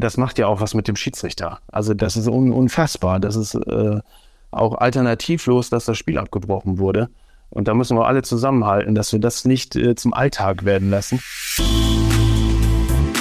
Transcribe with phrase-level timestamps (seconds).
[0.00, 1.58] Das macht ja auch was mit dem Schiedsrichter.
[1.66, 3.18] Also das ist un unfassbar.
[3.18, 3.98] Das ist äh,
[4.52, 7.08] auch alternativlos, dass das Spiel abgebrochen wurde.
[7.50, 11.20] Und da müssen wir alle zusammenhalten, dass wir das nicht äh, zum Alltag werden lassen.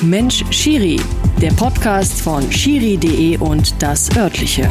[0.04, 1.02] Mensch Schiri,
[1.42, 4.70] der Podcast von schiri.de und das örtliche.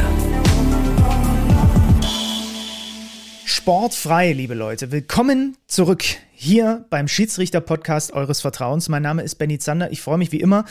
[3.43, 4.93] Sportfrei, liebe Leute.
[4.93, 6.05] Willkommen zurück
[6.39, 8.89] hier beim Schiedsrichter-Podcast eures Vertrauens.
[8.89, 9.91] Mein Name ist Benny Zander.
[9.91, 10.65] Ich freue mich wie immer,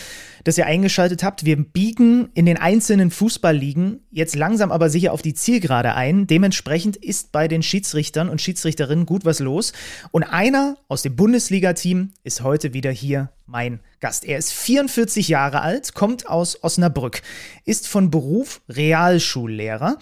[0.44, 1.44] dass ihr eingeschaltet habt.
[1.44, 6.28] Wir biegen in den einzelnen Fußballligen jetzt langsam aber sicher auf die Zielgerade ein.
[6.28, 9.72] Dementsprechend ist bei den Schiedsrichtern und Schiedsrichterinnen gut was los.
[10.12, 14.24] Und einer aus dem Bundesliga-Team ist heute wieder hier mein Gast.
[14.24, 17.22] Er ist 44 Jahre alt, kommt aus Osnabrück,
[17.64, 19.98] ist von Beruf Realschullehrer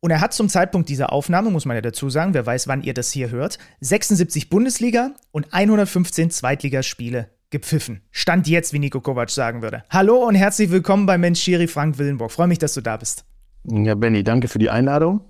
[0.00, 2.82] und er hat zum Zeitpunkt dieser Aufnahme, muss man ja dazu sagen, wer weiß, wann
[2.82, 8.02] ihr das hier hört, 76 Bundesliga und 115 Zweitligaspiele gepfiffen.
[8.10, 9.84] Stand jetzt, wie Nico Kovac sagen würde.
[9.90, 12.32] Hallo und herzlich willkommen bei Mensch Schiri Frank Willenburg.
[12.32, 13.24] Freue mich, dass du da bist.
[13.64, 15.20] Ja, Benny, danke für die Einladung.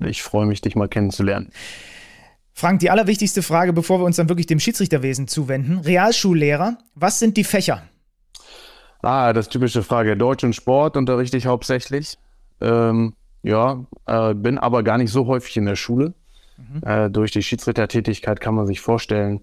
[0.00, 1.50] Ich freue mich, dich mal kennenzulernen.
[2.54, 5.78] Frank, die allerwichtigste Frage, bevor wir uns dann wirklich dem Schiedsrichterwesen zuwenden.
[5.78, 7.82] Realschullehrer, was sind die Fächer?
[9.02, 10.16] Ah, das typische Frage.
[10.16, 12.18] Deutsch und Sport unterrichte ich hauptsächlich.
[12.60, 16.14] Ähm, ja, äh, bin aber gar nicht so häufig in der Schule.
[16.56, 16.82] Mhm.
[16.86, 19.40] Äh, durch die Schiedsrichtertätigkeit kann man sich vorstellen,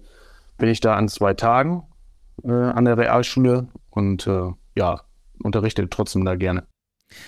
[0.58, 1.82] bin ich da an zwei Tagen
[2.44, 5.00] äh, an der Realschule und äh, ja,
[5.42, 6.64] unterrichte trotzdem da gerne.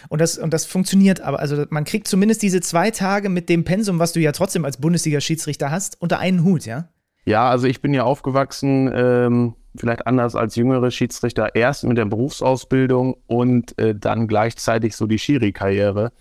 [0.08, 3.64] Und das, und das funktioniert aber, also man kriegt zumindest diese zwei Tage mit dem
[3.64, 6.88] Pensum, was du ja trotzdem als Bundesliga-Schiedsrichter hast, unter einen Hut, ja?
[7.24, 12.04] Ja, also ich bin ja aufgewachsen, ähm, vielleicht anders als jüngere Schiedsrichter, erst mit der
[12.04, 16.12] Berufsausbildung und äh, dann gleichzeitig so die Schiri-Karriere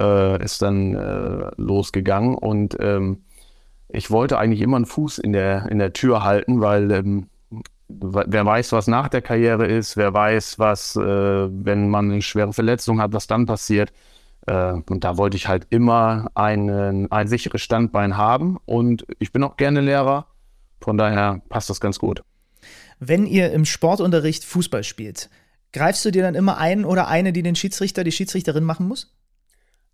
[0.00, 3.24] äh, ist dann äh, losgegangen und ähm,
[3.88, 7.28] ich wollte eigentlich immer einen Fuß in der, in der Tür halten, weil ähm,
[7.88, 12.52] wer weiß, was nach der Karriere ist, wer weiß, was, äh, wenn man eine schwere
[12.52, 13.92] Verletzung hat, was dann passiert.
[14.46, 19.42] Äh, und da wollte ich halt immer einen, ein sicheres Standbein haben und ich bin
[19.44, 20.26] auch gerne Lehrer,
[20.80, 22.22] von daher passt das ganz gut.
[22.98, 25.30] Wenn ihr im Sportunterricht Fußball spielt,
[25.72, 29.14] greifst du dir dann immer einen oder eine, die den Schiedsrichter, die Schiedsrichterin machen muss?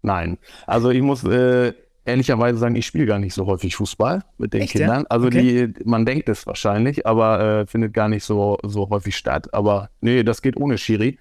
[0.02, 0.38] Nein.
[0.66, 1.72] Also ich muss äh,
[2.04, 5.02] ehrlicherweise sagen, ich spiele gar nicht so häufig Fußball mit den Echt, Kindern.
[5.02, 5.06] Ja?
[5.08, 5.68] Also okay.
[5.68, 9.52] die, man denkt es wahrscheinlich, aber äh, findet gar nicht so, so häufig statt.
[9.54, 11.18] Aber nee, das geht ohne Schiri.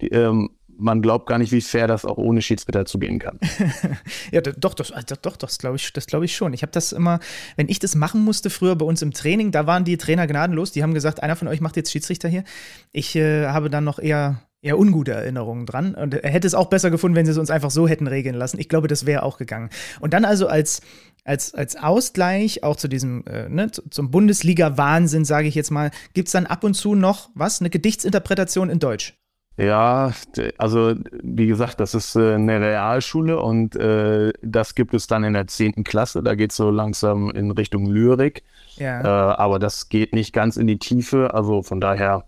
[0.00, 3.38] Die, ähm, man glaubt gar nicht, wie fair das auch ohne Schiedsrichter zugehen kann.
[4.32, 6.54] ja, doch, doch, also doch, das glaube ich, das ich schon.
[6.54, 7.20] Ich habe das immer,
[7.56, 10.72] wenn ich das machen musste früher bei uns im Training, da waren die Trainer gnadenlos.
[10.72, 12.44] Die haben gesagt, einer von euch macht jetzt Schiedsrichter hier.
[12.90, 15.94] Ich äh, habe dann noch eher eher ungute Erinnerungen dran.
[15.94, 18.36] Und er hätte es auch besser gefunden, wenn sie es uns einfach so hätten regeln
[18.36, 18.58] lassen.
[18.58, 19.70] Ich glaube, das wäre auch gegangen.
[20.00, 20.80] Und dann also als,
[21.24, 26.28] als, als Ausgleich auch zu diesem, äh, ne, zum Bundesliga-Wahnsinn, sage ich jetzt mal, gibt
[26.28, 27.60] es dann ab und zu noch was?
[27.60, 29.14] Eine Gedichtsinterpretation in Deutsch?
[29.58, 30.12] Ja,
[30.56, 35.34] also wie gesagt, das ist äh, eine Realschule und äh, das gibt es dann in
[35.34, 35.84] der 10.
[35.84, 36.22] Klasse.
[36.22, 38.44] Da geht es so langsam in Richtung Lyrik.
[38.76, 39.02] Ja.
[39.02, 41.34] Äh, aber das geht nicht ganz in die Tiefe.
[41.34, 42.24] Also von daher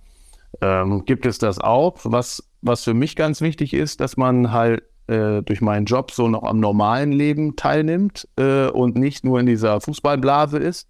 [0.64, 1.98] ähm, gibt es das auch.
[2.04, 6.28] Was, was für mich ganz wichtig ist, dass man halt äh, durch meinen Job so
[6.28, 10.88] noch am normalen Leben teilnimmt äh, und nicht nur in dieser Fußballblase ist.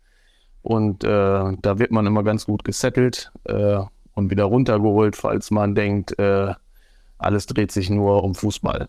[0.63, 3.79] Und äh, da wird man immer ganz gut gesettelt äh,
[4.15, 6.55] und wieder runtergeholt, falls man denkt, äh,
[7.19, 8.89] alles dreht sich nur um Fußball.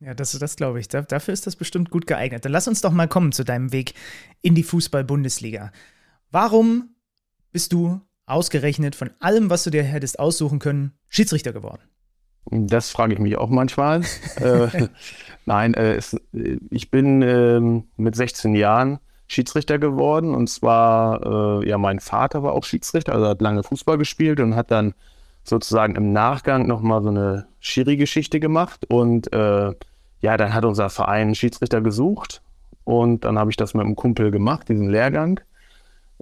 [0.00, 0.88] Ja, das, das glaube ich.
[0.88, 2.44] Da, dafür ist das bestimmt gut geeignet.
[2.44, 3.94] Dann lass uns doch mal kommen zu deinem Weg
[4.40, 5.70] in die Fußball-Bundesliga.
[6.30, 6.94] Warum
[7.52, 8.00] bist du
[8.32, 11.82] ausgerechnet von allem, was du dir hättest aussuchen können, Schiedsrichter geworden?
[12.50, 14.02] Das frage ich mich auch manchmal.
[14.36, 14.88] äh,
[15.46, 16.16] nein, äh, es,
[16.70, 17.60] ich bin äh,
[17.96, 18.98] mit 16 Jahren
[19.28, 20.34] Schiedsrichter geworden.
[20.34, 24.56] Und zwar, äh, ja, mein Vater war auch Schiedsrichter, also hat lange Fußball gespielt und
[24.56, 24.94] hat dann
[25.44, 28.86] sozusagen im Nachgang nochmal so eine Schiri-Geschichte gemacht.
[28.88, 29.72] Und äh,
[30.20, 32.42] ja, dann hat unser Verein Schiedsrichter gesucht.
[32.84, 35.40] Und dann habe ich das mit einem Kumpel gemacht, diesen Lehrgang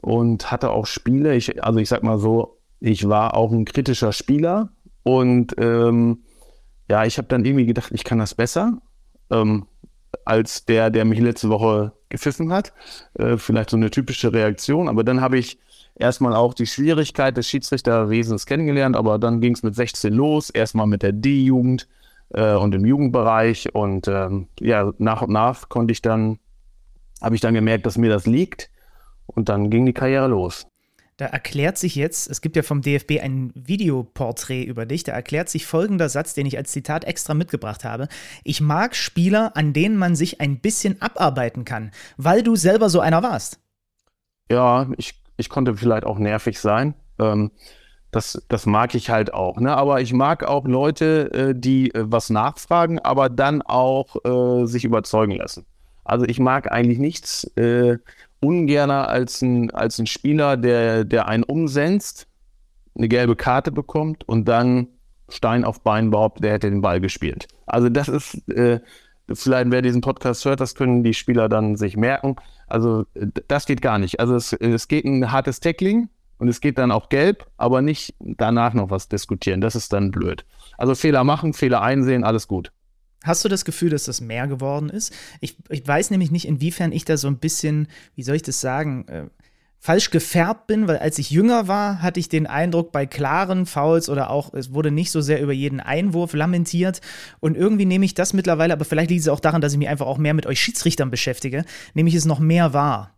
[0.01, 1.35] und hatte auch Spiele.
[1.35, 4.71] Ich, also ich sag mal so, ich war auch ein kritischer Spieler
[5.03, 6.25] und ähm,
[6.89, 8.79] ja, ich habe dann irgendwie gedacht, ich kann das besser
[9.31, 9.67] ähm,
[10.25, 12.73] als der, der mich letzte Woche gepfiffen hat.
[13.15, 15.59] Äh, vielleicht so eine typische Reaktion, aber dann habe ich
[15.95, 20.87] erstmal auch die Schwierigkeit des Schiedsrichterwesens kennengelernt, aber dann ging es mit 16 los, erstmal
[20.87, 21.87] mit der D-Jugend
[22.31, 26.39] äh, und im Jugendbereich und ähm, ja, nach und nach konnte ich dann,
[27.21, 28.71] habe ich dann gemerkt, dass mir das liegt
[29.35, 30.67] und dann ging die Karriere los.
[31.21, 35.51] Da erklärt sich jetzt, es gibt ja vom DFB ein Videoporträt über dich, da erklärt
[35.51, 38.09] sich folgender Satz, den ich als Zitat extra mitgebracht habe.
[38.43, 43.01] Ich mag Spieler, an denen man sich ein bisschen abarbeiten kann, weil du selber so
[43.01, 43.61] einer warst.
[44.51, 46.95] Ja, ich, ich konnte vielleicht auch nervig sein.
[47.19, 47.51] Ähm,
[48.11, 49.61] das, das mag ich halt auch.
[49.61, 49.77] Ne?
[49.77, 54.85] Aber ich mag auch Leute, äh, die äh, was nachfragen, aber dann auch äh, sich
[54.85, 55.67] überzeugen lassen.
[56.03, 57.99] Also ich mag eigentlich nichts äh,
[58.41, 62.27] ungerner als ein, als ein Spieler, der, der einen umsenzt,
[62.97, 64.89] eine gelbe Karte bekommt und dann
[65.29, 67.47] Stein auf Bein behauptet, der hätte den Ball gespielt.
[67.67, 68.81] Also das ist, äh,
[69.33, 72.37] vielleicht wer diesen Podcast hört, das können die Spieler dann sich merken.
[72.67, 74.19] Also das geht gar nicht.
[74.19, 76.09] Also es, es geht ein hartes Tackling,
[76.41, 79.61] und es geht dann auch gelb, aber nicht danach noch was diskutieren.
[79.61, 80.47] Das ist dann blöd.
[80.79, 82.73] Also Fehler machen, Fehler einsehen, alles gut.
[83.23, 85.13] Hast du das Gefühl, dass das mehr geworden ist?
[85.41, 88.61] Ich, ich weiß nämlich nicht, inwiefern ich da so ein bisschen, wie soll ich das
[88.61, 89.27] sagen, äh,
[89.79, 94.11] falsch gefärbt bin, weil als ich jünger war, hatte ich den Eindruck, bei klaren Fouls
[94.11, 97.01] oder auch, es wurde nicht so sehr über jeden Einwurf lamentiert.
[97.41, 99.89] Und irgendwie nehme ich das mittlerweile, aber vielleicht liegt es auch daran, dass ich mich
[99.89, 101.65] einfach auch mehr mit euch Schiedsrichtern beschäftige,
[101.95, 103.15] nehme ich es noch mehr wahr.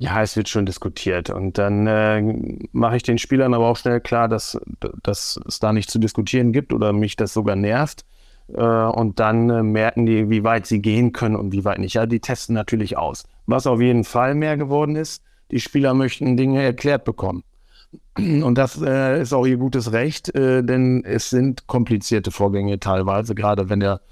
[0.00, 1.28] Ja, es wird schon diskutiert.
[1.28, 2.22] Und dann äh,
[2.70, 4.56] mache ich den Spielern aber auch schnell klar, dass,
[5.02, 8.04] dass es da nicht zu diskutieren gibt oder mich das sogar nervt.
[8.52, 11.94] Äh, und dann äh, merken die, wie weit sie gehen können und wie weit nicht.
[11.94, 13.24] Ja, die testen natürlich aus.
[13.46, 17.44] Was auf jeden Fall mehr geworden ist, die Spieler möchten Dinge erklärt bekommen.
[18.18, 23.34] Und das äh, ist auch ihr gutes Recht, äh, denn es sind komplizierte Vorgänge teilweise,
[23.34, 24.02] gerade wenn der,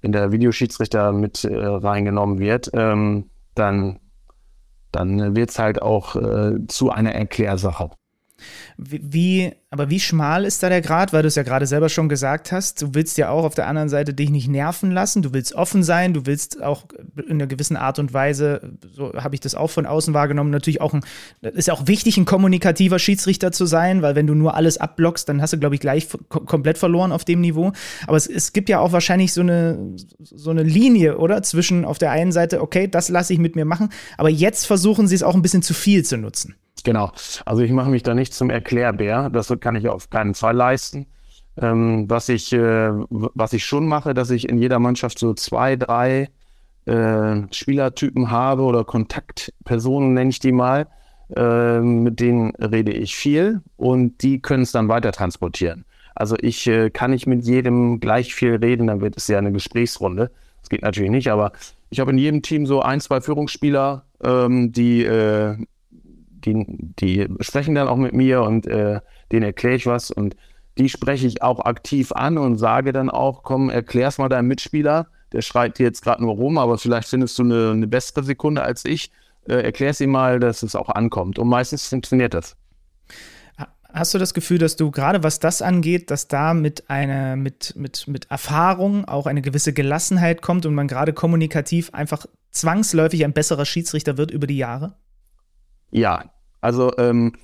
[0.00, 2.70] wenn der Videoschiedsrichter mit äh, reingenommen wird.
[2.72, 3.98] Ähm, dann
[4.96, 7.90] dann wird es halt auch äh, zu einer Erklärsache.
[8.76, 12.08] Wie, aber wie schmal ist da der Grad, weil du es ja gerade selber schon
[12.08, 15.32] gesagt hast, du willst ja auch auf der anderen Seite dich nicht nerven lassen, du
[15.32, 16.84] willst offen sein, du willst auch
[17.16, 20.80] in einer gewissen Art und Weise, so habe ich das auch von außen wahrgenommen, natürlich
[20.80, 21.02] auch ein,
[21.40, 25.28] ist ja auch wichtig, ein kommunikativer Schiedsrichter zu sein, weil wenn du nur alles abblockst,
[25.28, 27.72] dann hast du, glaube ich, gleich komplett verloren auf dem Niveau.
[28.06, 31.42] Aber es, es gibt ja auch wahrscheinlich so eine, so eine Linie, oder?
[31.42, 35.08] Zwischen auf der einen Seite, okay, das lasse ich mit mir machen, aber jetzt versuchen
[35.08, 36.54] sie es auch ein bisschen zu viel zu nutzen.
[36.86, 37.10] Genau.
[37.44, 39.28] Also ich mache mich da nicht zum Erklärbär.
[39.28, 41.06] Das kann ich auf keinen Fall leisten.
[41.60, 45.74] Ähm, was, ich, äh, was ich schon mache, dass ich in jeder Mannschaft so zwei,
[45.74, 46.28] drei
[46.84, 50.86] äh, Spielertypen habe oder Kontaktpersonen, nenne ich die mal.
[51.34, 55.86] Äh, mit denen rede ich viel und die können es dann weiter transportieren.
[56.14, 59.50] Also ich äh, kann nicht mit jedem gleich viel reden, dann wird es ja eine
[59.50, 60.30] Gesprächsrunde.
[60.60, 61.50] Das geht natürlich nicht, aber
[61.90, 65.56] ich habe in jedem Team so ein, zwei Führungsspieler, ähm, die äh,
[66.46, 66.64] die,
[66.98, 69.00] die sprechen dann auch mit mir und äh,
[69.32, 70.36] denen erkläre ich was und
[70.78, 75.08] die spreche ich auch aktiv an und sage dann auch, komm, erklär's mal deinem Mitspieler,
[75.32, 78.62] der schreit dir jetzt gerade nur rum, aber vielleicht findest du eine, eine bessere Sekunde
[78.62, 79.10] als ich.
[79.48, 81.38] Äh, erklär's ihm mal, dass es auch ankommt.
[81.38, 82.56] Und meistens funktioniert das.
[83.92, 87.74] Hast du das Gefühl, dass du gerade was das angeht, dass da mit einer, mit,
[87.76, 93.32] mit, mit Erfahrung auch eine gewisse Gelassenheit kommt und man gerade kommunikativ einfach zwangsläufig ein
[93.32, 94.96] besserer Schiedsrichter wird über die Jahre?
[95.90, 96.24] Ja,
[96.66, 97.34] also ähm,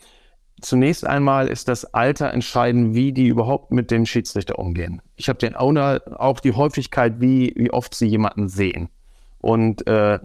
[0.60, 5.00] zunächst einmal ist das Alter entscheidend, wie die überhaupt mit dem Schiedsrichter umgehen.
[5.14, 8.88] Ich habe den Owner auch die Häufigkeit, wie, wie oft sie jemanden sehen.
[9.40, 10.18] Und äh,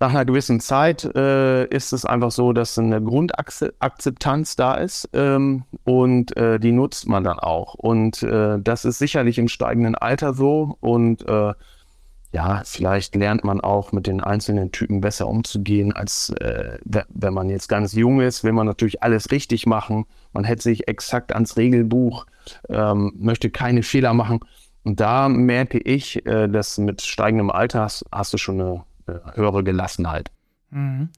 [0.00, 5.64] nach einer gewissen Zeit äh, ist es einfach so, dass eine Grundakzeptanz da ist ähm,
[5.84, 7.74] und äh, die nutzt man dann auch.
[7.74, 11.52] Und äh, das ist sicherlich im steigenden Alter so und äh,
[12.32, 17.50] ja, vielleicht lernt man auch mit den einzelnen Typen besser umzugehen, als äh, wenn man
[17.50, 20.06] jetzt ganz jung ist, will man natürlich alles richtig machen.
[20.32, 22.26] Man hält sich exakt ans Regelbuch,
[22.70, 24.40] ähm, möchte keine Fehler machen.
[24.82, 29.36] Und da merke ich, äh, dass mit steigendem Alter hast, hast du schon eine, eine
[29.36, 30.30] höhere Gelassenheit.
[30.70, 31.10] Mhm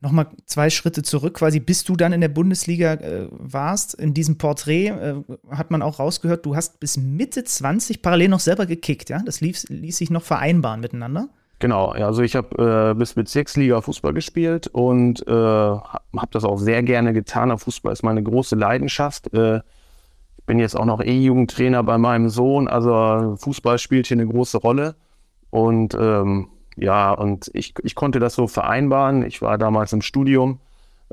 [0.00, 3.94] nochmal zwei Schritte zurück, quasi bis du dann in der Bundesliga äh, warst.
[3.94, 5.14] In diesem Porträt äh,
[5.50, 9.20] hat man auch rausgehört, du hast bis Mitte 20 parallel noch selber gekickt, ja?
[9.24, 11.28] Das lief, ließ sich noch vereinbaren miteinander.
[11.58, 16.82] Genau, also ich habe äh, bis Bezirksliga Fußball gespielt und äh, habe das auch sehr
[16.82, 17.56] gerne getan.
[17.58, 19.32] Fußball ist meine große Leidenschaft.
[19.34, 19.58] Äh,
[20.38, 24.56] ich bin jetzt auch noch E-Jugendtrainer bei meinem Sohn, also Fußball spielt hier eine große
[24.56, 24.96] Rolle.
[25.50, 26.48] Und ähm,
[26.80, 29.24] ja, und ich, ich konnte das so vereinbaren.
[29.24, 30.60] Ich war damals im Studium.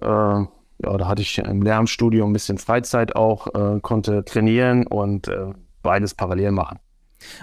[0.02, 0.48] Äh, ja,
[0.80, 6.14] da hatte ich im Lehramtsstudium ein bisschen Freizeit auch, äh, konnte trainieren und äh, beides
[6.14, 6.80] parallel machen.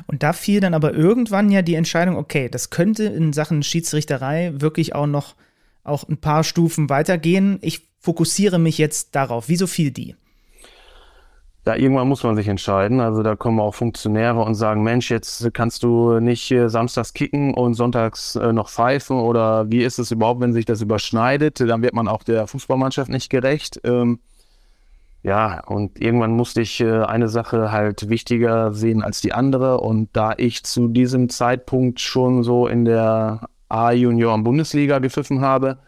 [0.07, 4.53] Und da fiel dann aber irgendwann ja die Entscheidung, okay, das könnte in Sachen Schiedsrichterei
[4.57, 5.35] wirklich auch noch
[5.83, 7.59] auch ein paar Stufen weitergehen.
[7.61, 9.49] Ich fokussiere mich jetzt darauf.
[9.49, 10.17] Wieso fiel die?
[11.65, 13.01] Da irgendwann muss man sich entscheiden.
[13.01, 17.55] Also da kommen auch Funktionäre und sagen, Mensch, jetzt kannst du nicht äh, samstags kicken
[17.55, 21.61] und sonntags äh, noch pfeifen oder wie ist es überhaupt, wenn sich das überschneidet?
[21.61, 23.81] Dann wird man auch der Fußballmannschaft nicht gerecht.
[23.85, 24.21] Ähm,
[25.23, 29.81] ja, und irgendwann musste ich äh, eine Sache halt wichtiger sehen als die andere.
[29.81, 35.79] Und da ich zu diesem Zeitpunkt schon so in der A-Junioren-Bundesliga gepfiffen habe,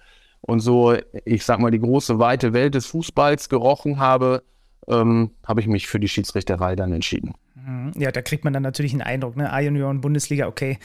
[0.47, 4.42] und so, ich sag mal, die große, weite Welt des Fußballs gerochen habe,
[4.88, 7.35] ähm, habe ich mich für die Schiedsrichterei dann entschieden.
[7.55, 7.93] Mhm.
[7.97, 9.52] Ja, da kriegt man dann natürlich einen Eindruck, ne?
[9.52, 10.78] A-Junioren, Bundesliga, okay.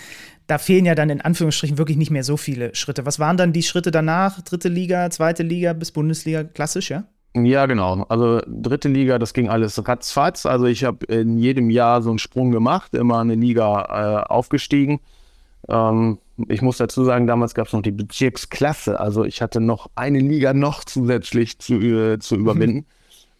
[0.47, 3.05] Da fehlen ja dann in Anführungsstrichen wirklich nicht mehr so viele Schritte.
[3.05, 4.41] Was waren dann die Schritte danach?
[4.41, 7.03] Dritte Liga, zweite Liga bis Bundesliga, klassisch, ja?
[7.33, 8.03] Ja, genau.
[8.09, 10.45] Also dritte Liga, das ging alles ratzfatz.
[10.45, 14.99] Also ich habe in jedem Jahr so einen Sprung gemacht, immer eine Liga äh, aufgestiegen.
[15.69, 16.17] Ähm,
[16.49, 18.99] ich muss dazu sagen, damals gab es noch die Bezirksklasse.
[18.99, 22.85] Also ich hatte noch eine Liga noch zusätzlich zu, äh, zu überwinden.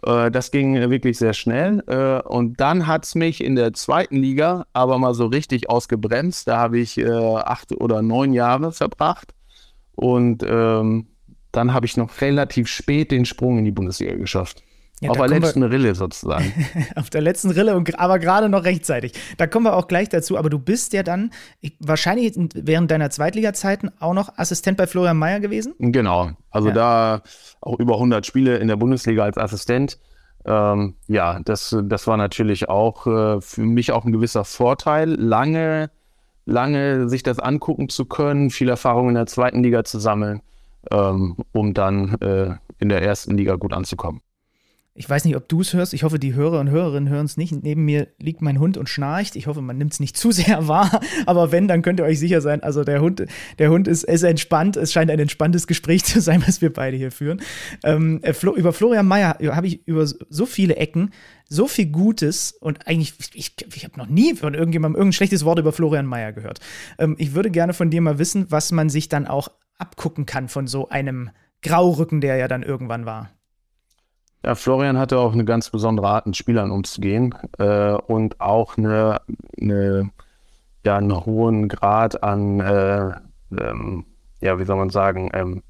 [0.05, 1.83] Äh, das ging wirklich sehr schnell.
[1.87, 6.47] Äh, und dann hat es mich in der zweiten Liga aber mal so richtig ausgebremst.
[6.47, 9.33] Da habe ich äh, acht oder neun Jahre verbracht.
[9.95, 11.07] Und ähm,
[11.51, 14.63] dann habe ich noch relativ spät den Sprung in die Bundesliga geschafft.
[15.01, 16.53] Ja, auf der letzten wir, Rille sozusagen.
[16.95, 19.13] auf der letzten Rille, und, aber gerade noch rechtzeitig.
[19.37, 20.37] Da kommen wir auch gleich dazu.
[20.37, 25.17] Aber du bist ja dann ich, wahrscheinlich während deiner Zweitliga-Zeiten auch noch Assistent bei Florian
[25.17, 25.73] Mayer gewesen?
[25.79, 26.29] Genau.
[26.51, 26.73] Also ja.
[26.75, 27.21] da
[27.61, 29.97] auch über 100 Spiele in der Bundesliga als Assistent.
[30.45, 35.89] Ähm, ja, das, das war natürlich auch äh, für mich auch ein gewisser Vorteil, lange,
[36.45, 40.41] lange sich das angucken zu können, viel Erfahrung in der zweiten Liga zu sammeln,
[40.91, 44.21] ähm, um dann äh, in der ersten Liga gut anzukommen.
[44.93, 45.93] Ich weiß nicht, ob du es hörst.
[45.93, 47.53] Ich hoffe, die Hörer und Hörerinnen hören es nicht.
[47.63, 49.37] Neben mir liegt mein Hund und schnarcht.
[49.37, 50.99] Ich hoffe, man nimmt es nicht zu sehr wahr.
[51.25, 52.61] Aber wenn, dann könnt ihr euch sicher sein.
[52.61, 53.25] Also der Hund,
[53.57, 54.75] der Hund ist, ist entspannt.
[54.75, 57.41] Es scheint ein entspanntes Gespräch zu sein, was wir beide hier führen.
[57.83, 61.11] Ähm, äh, über Florian Mayer habe ich über so viele Ecken
[61.47, 65.59] so viel Gutes und eigentlich, ich, ich habe noch nie von irgendjemandem irgendein schlechtes Wort
[65.59, 66.61] über Florian Mayer gehört.
[66.97, 70.47] Ähm, ich würde gerne von dir mal wissen, was man sich dann auch abgucken kann
[70.47, 71.29] von so einem
[71.61, 73.31] Graurücken, der ja dann irgendwann war.
[74.43, 79.21] Ja, Florian hatte auch eine ganz besondere Art, mit Spielern umzugehen äh, und auch eine,
[79.59, 80.09] eine,
[80.83, 83.11] ja, einen hohen Grad an, äh,
[83.59, 84.05] ähm,
[84.39, 85.61] ja, wie soll man sagen, ähm,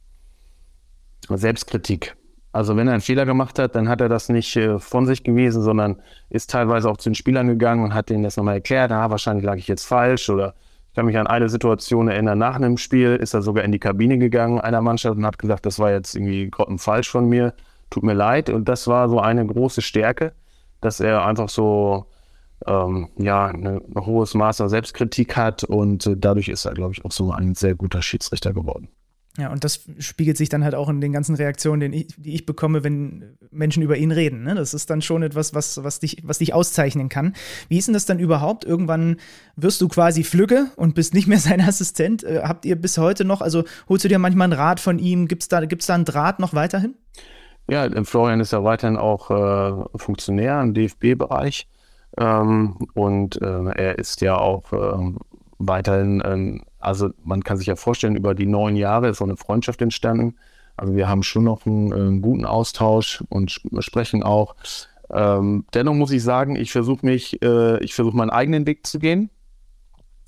[1.28, 2.16] Selbstkritik.
[2.54, 5.24] Also wenn er einen Fehler gemacht hat, dann hat er das nicht äh, von sich
[5.24, 8.92] gewesen, sondern ist teilweise auch zu den Spielern gegangen und hat denen das nochmal erklärt,
[8.92, 10.54] ah, wahrscheinlich lag ich jetzt falsch oder
[10.88, 13.80] ich kann mich an eine Situation erinnern, nach einem Spiel ist er sogar in die
[13.80, 17.54] Kabine gegangen, einer Mannschaft, und hat gesagt, das war jetzt irgendwie grottenfalsch von mir
[17.92, 18.50] tut mir leid.
[18.50, 20.34] Und das war so eine große Stärke,
[20.82, 22.08] dass er einfach so
[22.66, 27.06] ähm, ja, ein hohes Maß an Selbstkritik hat und äh, dadurch ist er, glaube ich,
[27.06, 28.88] auch so ein sehr guter Schiedsrichter geworden.
[29.38, 32.46] Ja, und das spiegelt sich dann halt auch in den ganzen Reaktionen, ich, die ich
[32.46, 34.44] bekomme, wenn Menschen über ihn reden.
[34.44, 34.56] Ne?
[34.56, 37.34] Das ist dann schon etwas, was, was, dich, was dich auszeichnen kann.
[37.70, 38.66] Wie ist denn das dann überhaupt?
[38.66, 39.18] Irgendwann
[39.56, 42.26] wirst du quasi Flügge und bist nicht mehr sein Assistent.
[42.26, 45.30] Äh, habt ihr bis heute noch, also holst du dir manchmal einen Rat von ihm?
[45.30, 46.96] Gibt es da, gibt's da einen Draht noch weiterhin?
[47.16, 47.22] Ja,
[48.04, 51.68] Florian ist ja weiterhin auch äh, Funktionär im DFB-Bereich
[52.18, 55.13] ähm, und äh, er ist ja auch äh,
[55.60, 59.38] weiterhin, ähm, also man kann sich ja vorstellen, über die neun Jahre ist so eine
[59.38, 60.36] Freundschaft entstanden.
[60.78, 64.56] Also wir haben schon noch einen, einen äh, guten Austausch und sprechen auch.
[65.10, 69.00] Ähm, dennoch muss ich sagen, ich versuche mich, äh, ich versuche meinen eigenen Weg zu
[69.00, 69.30] gehen.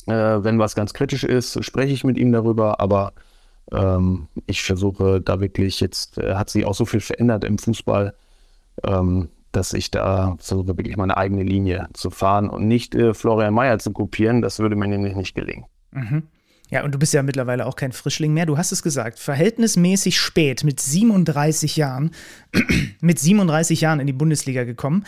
[0.05, 3.13] Äh, wenn was ganz kritisch ist, spreche ich mit ihm darüber, aber
[3.71, 8.13] ähm, ich versuche da wirklich, jetzt äh, hat sich auch so viel verändert im Fußball,
[8.83, 13.53] ähm, dass ich da versuche wirklich meine eigene Linie zu fahren und nicht äh, Florian
[13.53, 14.41] Mayer zu kopieren.
[14.41, 15.65] Das würde mir nämlich nicht gelingen.
[15.91, 16.23] Mhm.
[16.69, 18.47] Ja, und du bist ja mittlerweile auch kein Frischling mehr.
[18.47, 22.11] Du hast es gesagt, verhältnismäßig spät, mit 37 Jahren,
[22.99, 25.05] mit 37 Jahren in die Bundesliga gekommen.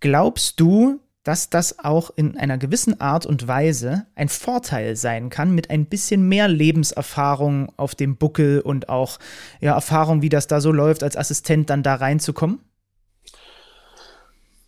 [0.00, 5.54] Glaubst du, dass das auch in einer gewissen Art und Weise ein Vorteil sein kann,
[5.54, 9.18] mit ein bisschen mehr Lebenserfahrung auf dem Buckel und auch
[9.60, 12.60] ja, Erfahrung, wie das da so läuft, als Assistent dann da reinzukommen?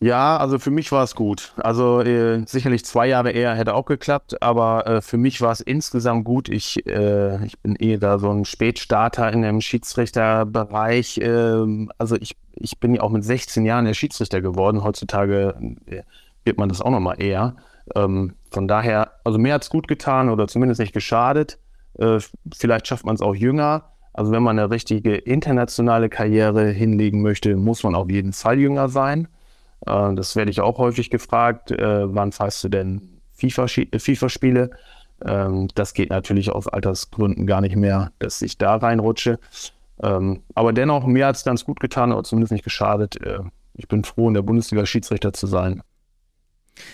[0.02, 1.52] Ja, also für mich war es gut.
[1.58, 5.60] Also äh, sicherlich zwei Jahre eher hätte auch geklappt, aber äh, für mich war es
[5.60, 6.48] insgesamt gut.
[6.48, 11.20] Ich, äh, ich bin eh da so ein Spätstarter in dem Schiedsrichterbereich.
[11.22, 14.82] Ähm, also ich, ich bin ja auch mit 16 Jahren der Schiedsrichter geworden.
[14.82, 15.54] Heutzutage
[15.84, 16.02] äh,
[16.44, 17.56] wird man das auch nochmal eher.
[17.94, 21.58] Ähm, von daher, also mir hat es gut getan oder zumindest nicht geschadet.
[21.98, 22.18] Äh,
[22.54, 23.90] vielleicht schafft man es auch jünger.
[24.12, 28.88] Also wenn man eine richtige internationale Karriere hinlegen möchte, muss man auf jeden Fall jünger
[28.88, 29.28] sein.
[29.86, 31.70] Äh, das werde ich auch häufig gefragt.
[31.70, 34.70] Äh, wann fährst du denn FIFA-Spiele?
[35.24, 39.38] Ähm, das geht natürlich aus Altersgründen gar nicht mehr, dass ich da reinrutsche.
[40.02, 43.20] Ähm, aber dennoch, mir hat es ganz gut getan oder zumindest nicht geschadet.
[43.22, 43.40] Äh,
[43.74, 45.82] ich bin froh, in der Bundesliga Schiedsrichter zu sein.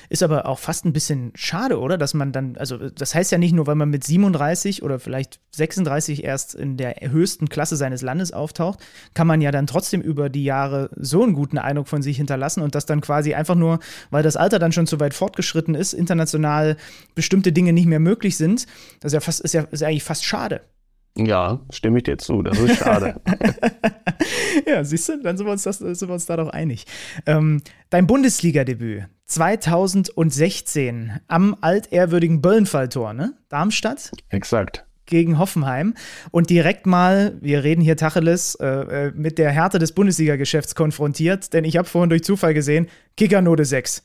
[0.08, 1.98] Ist aber auch fast ein bisschen schade, oder?
[1.98, 5.40] Dass man dann, also das heißt ja nicht nur, weil man mit 37 oder vielleicht
[5.52, 8.80] 36 erst in der höchsten Klasse seines Landes auftaucht,
[9.14, 12.62] kann man ja dann trotzdem über die Jahre so einen guten Eindruck von sich hinterlassen
[12.62, 15.92] und das dann quasi einfach nur, weil das Alter dann schon zu weit fortgeschritten ist,
[15.92, 16.76] international
[17.14, 18.66] bestimmte Dinge nicht mehr möglich sind.
[19.00, 20.60] Das ist ja fast, ist ja, ist eigentlich fast schade.
[21.16, 22.42] Ja, stimme ich dir zu.
[22.42, 23.20] Das ist schade.
[24.66, 26.84] ja, siehst du, dann sind wir uns, das, sind wir uns da doch einig.
[27.24, 33.32] Ähm, dein Bundesliga-Debüt 2016 am altehrwürdigen Böllenfalltor, ne?
[33.48, 34.12] Darmstadt?
[34.28, 34.84] Exakt.
[35.06, 35.94] Gegen Hoffenheim
[36.32, 41.52] und direkt mal, wir reden hier Tacheles, äh, äh mit der Härte des Bundesliga-Geschäfts konfrontiert,
[41.52, 44.02] denn ich habe vorhin durch Zufall gesehen, Kickernote 6.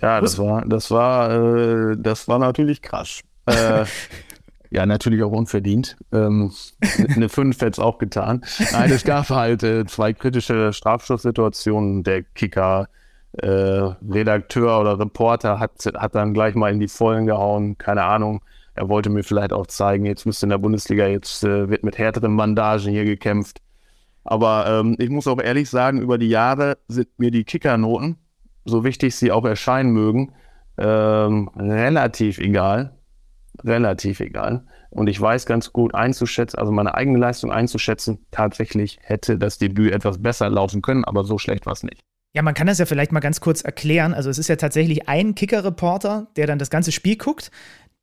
[0.00, 3.20] Ja, das war, das war, äh, das war natürlich krass.
[3.46, 3.84] Äh,
[4.70, 5.96] Ja, natürlich auch unverdient.
[6.12, 6.52] Ähm,
[7.14, 8.44] eine 5 hätte es auch getan.
[8.72, 12.02] Nein, es gab halt äh, zwei kritische Strafschusssituationen.
[12.02, 12.88] Der Kicker,
[13.32, 17.78] äh, Redakteur oder Reporter hat, hat dann gleich mal in die Vollen gehauen.
[17.78, 18.42] Keine Ahnung.
[18.74, 21.96] Er wollte mir vielleicht auch zeigen, jetzt müsste in der Bundesliga, jetzt äh, wird mit
[21.96, 23.62] härteren Bandagen hier gekämpft.
[24.22, 28.18] Aber ähm, ich muss auch ehrlich sagen, über die Jahre sind mir die Kickernoten,
[28.64, 30.32] so wichtig sie auch erscheinen mögen,
[30.76, 32.95] ähm, relativ egal
[33.64, 34.66] relativ egal.
[34.90, 39.92] Und ich weiß ganz gut einzuschätzen, also meine eigene Leistung einzuschätzen, tatsächlich hätte das Debüt
[39.92, 42.00] etwas besser laufen können, aber so schlecht war es nicht.
[42.34, 44.12] Ja, man kann das ja vielleicht mal ganz kurz erklären.
[44.12, 47.50] Also es ist ja tatsächlich ein Kicker-Reporter, der dann das ganze Spiel guckt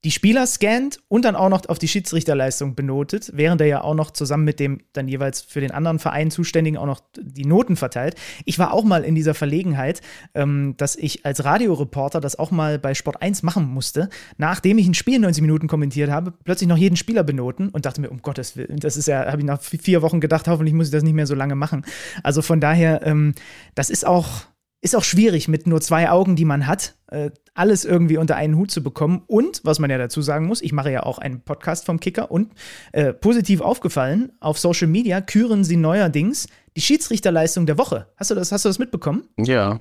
[0.04, 3.94] die Spieler scannt und dann auch noch auf die Schiedsrichterleistung benotet, während er ja auch
[3.94, 7.76] noch zusammen mit dem dann jeweils für den anderen Verein Zuständigen auch noch die Noten
[7.76, 8.16] verteilt.
[8.44, 10.02] Ich war auch mal in dieser Verlegenheit,
[10.34, 14.88] ähm, dass ich als Radioreporter das auch mal bei Sport 1 machen musste, nachdem ich
[14.88, 18.22] ein Spiel 90 Minuten kommentiert habe, plötzlich noch jeden Spieler benoten und dachte mir, um
[18.22, 21.04] Gottes Willen, das ist ja, habe ich nach vier Wochen gedacht, hoffentlich muss ich das
[21.04, 21.86] nicht mehr so lange machen.
[22.24, 23.34] Also von daher, ähm,
[23.76, 24.44] das ist auch
[24.84, 28.58] ist auch schwierig mit nur zwei Augen, die man hat, äh, alles irgendwie unter einen
[28.58, 29.24] Hut zu bekommen.
[29.28, 32.30] Und, was man ja dazu sagen muss, ich mache ja auch einen Podcast vom Kicker
[32.30, 32.52] und
[32.92, 38.08] äh, positiv aufgefallen, auf Social Media küren sie neuerdings die Schiedsrichterleistung der Woche.
[38.18, 39.24] Hast du das, hast du das mitbekommen?
[39.38, 39.80] Ja.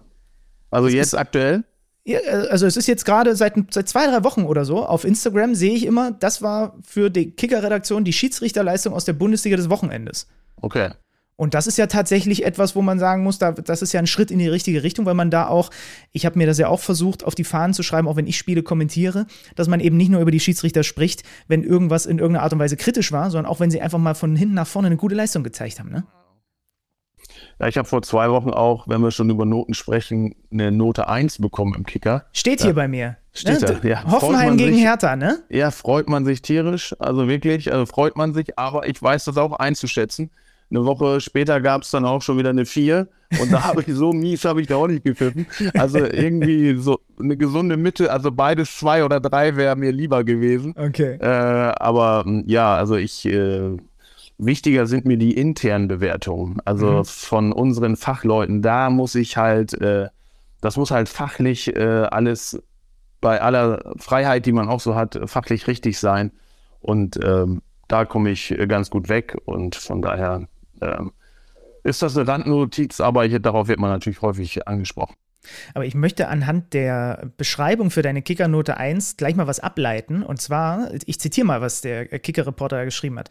[0.71, 1.65] Also das jetzt ist, aktuell?
[2.05, 5.05] Ja, äh, also es ist jetzt gerade seit, seit zwei, drei Wochen oder so auf
[5.05, 9.69] Instagram sehe ich immer, das war für die Kicker-Redaktion die Schiedsrichterleistung aus der Bundesliga des
[9.69, 10.29] Wochenendes.
[10.61, 10.91] Okay.
[11.43, 14.07] Und das ist ja tatsächlich etwas, wo man sagen muss, da, das ist ja ein
[14.07, 15.71] Schritt in die richtige Richtung, weil man da auch,
[16.13, 18.39] ich habe mir das ja auch versucht, auf die Fahnen zu schreiben, auch wenn ich
[18.39, 22.45] Spiele kommentiere, dass man eben nicht nur über die Schiedsrichter spricht, wenn irgendwas in irgendeiner
[22.45, 24.87] Art und Weise kritisch war, sondern auch wenn sie einfach mal von hinten nach vorne
[24.87, 25.91] eine gute Leistung gezeigt haben.
[25.91, 26.05] Ne?
[27.59, 31.09] Ja, ich habe vor zwei Wochen auch, wenn wir schon über Noten sprechen, eine Note
[31.09, 32.25] 1 bekommen im Kicker.
[32.33, 33.17] Steht hier bei mir.
[33.33, 33.81] Steht ne?
[33.83, 34.05] da, ja.
[34.09, 35.43] Hoffenheim gegen sich, Hertha, ne?
[35.49, 36.95] Ja, freut man sich tierisch.
[37.01, 40.31] Also wirklich, also freut man sich, aber ich weiß das auch einzuschätzen.
[40.73, 43.07] Eine Woche später gab es dann auch schon wieder eine 4
[43.41, 45.47] und da habe ich so mies habe ich da auch nicht gepfiffen.
[45.75, 50.75] Also irgendwie so eine gesunde Mitte, also beides zwei oder drei wäre mir lieber gewesen.
[50.77, 51.19] Okay.
[51.21, 53.77] Äh, aber hm, ja, also ich äh,
[54.39, 56.59] wichtiger sind mir die internen Bewertungen.
[56.65, 57.05] Also mhm.
[57.05, 60.09] von unseren Fachleuten, da muss ich halt, äh,
[60.63, 62.63] das muss halt fachlich äh, alles
[63.21, 66.33] bei aller Freiheit, die man auch so hat, fachlich richtig sein.
[66.81, 70.49] Und ähm, da komme ich ganz gut weg und von daher
[70.83, 71.13] ähm,
[71.85, 75.17] ist das eine Randnotiz, aber hier, darauf wird man natürlich häufig angesprochen.
[75.75, 80.23] Aber ich möchte anhand der Beschreibung für deine Kickernote 1 gleich mal was ableiten.
[80.23, 83.29] Und zwar, ich zitiere mal, was der Kicker-Reporter geschrieben hat.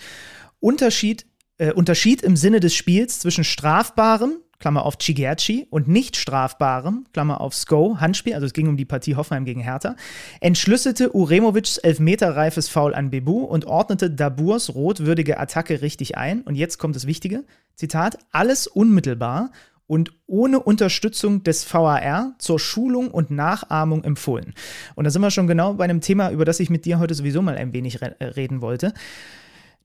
[0.60, 1.26] Unterschied,
[1.58, 7.42] äh, Unterschied im Sinne des Spiels zwischen strafbarem, Klammer auf Chigerci, und nicht strafbarem, Klammer
[7.42, 9.96] auf Sko, Handspiel, also es ging um die Partie Hoffenheim gegen Hertha,
[10.40, 16.42] entschlüsselte Uremovics elfmeterreifes Foul an Bebu und ordnete Daburs rotwürdige Attacke richtig ein.
[16.42, 17.44] Und jetzt kommt das Wichtige,
[17.76, 19.52] Zitat, alles unmittelbar
[19.88, 24.54] und ohne Unterstützung des VAR zur Schulung und Nachahmung empfohlen.
[24.96, 27.14] Und da sind wir schon genau bei einem Thema, über das ich mit dir heute
[27.14, 28.94] sowieso mal ein wenig re reden wollte.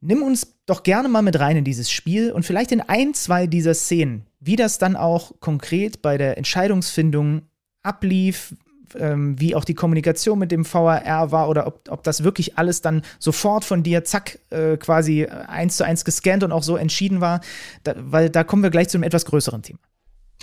[0.07, 3.49] Nimm uns doch gerne mal mit rein in dieses Spiel und vielleicht in ein, zwei
[3.49, 7.42] dieser Szenen, wie das dann auch konkret bei der Entscheidungsfindung
[7.83, 8.55] ablief,
[8.95, 12.83] ähm, wie auch die Kommunikation mit dem VAR war oder ob, ob das wirklich alles
[12.83, 17.21] dann sofort von dir, zack, äh, quasi eins zu eins gescannt und auch so entschieden
[17.21, 17.40] war,
[17.83, 19.81] da, weil da kommen wir gleich zu einem etwas größeren Thema.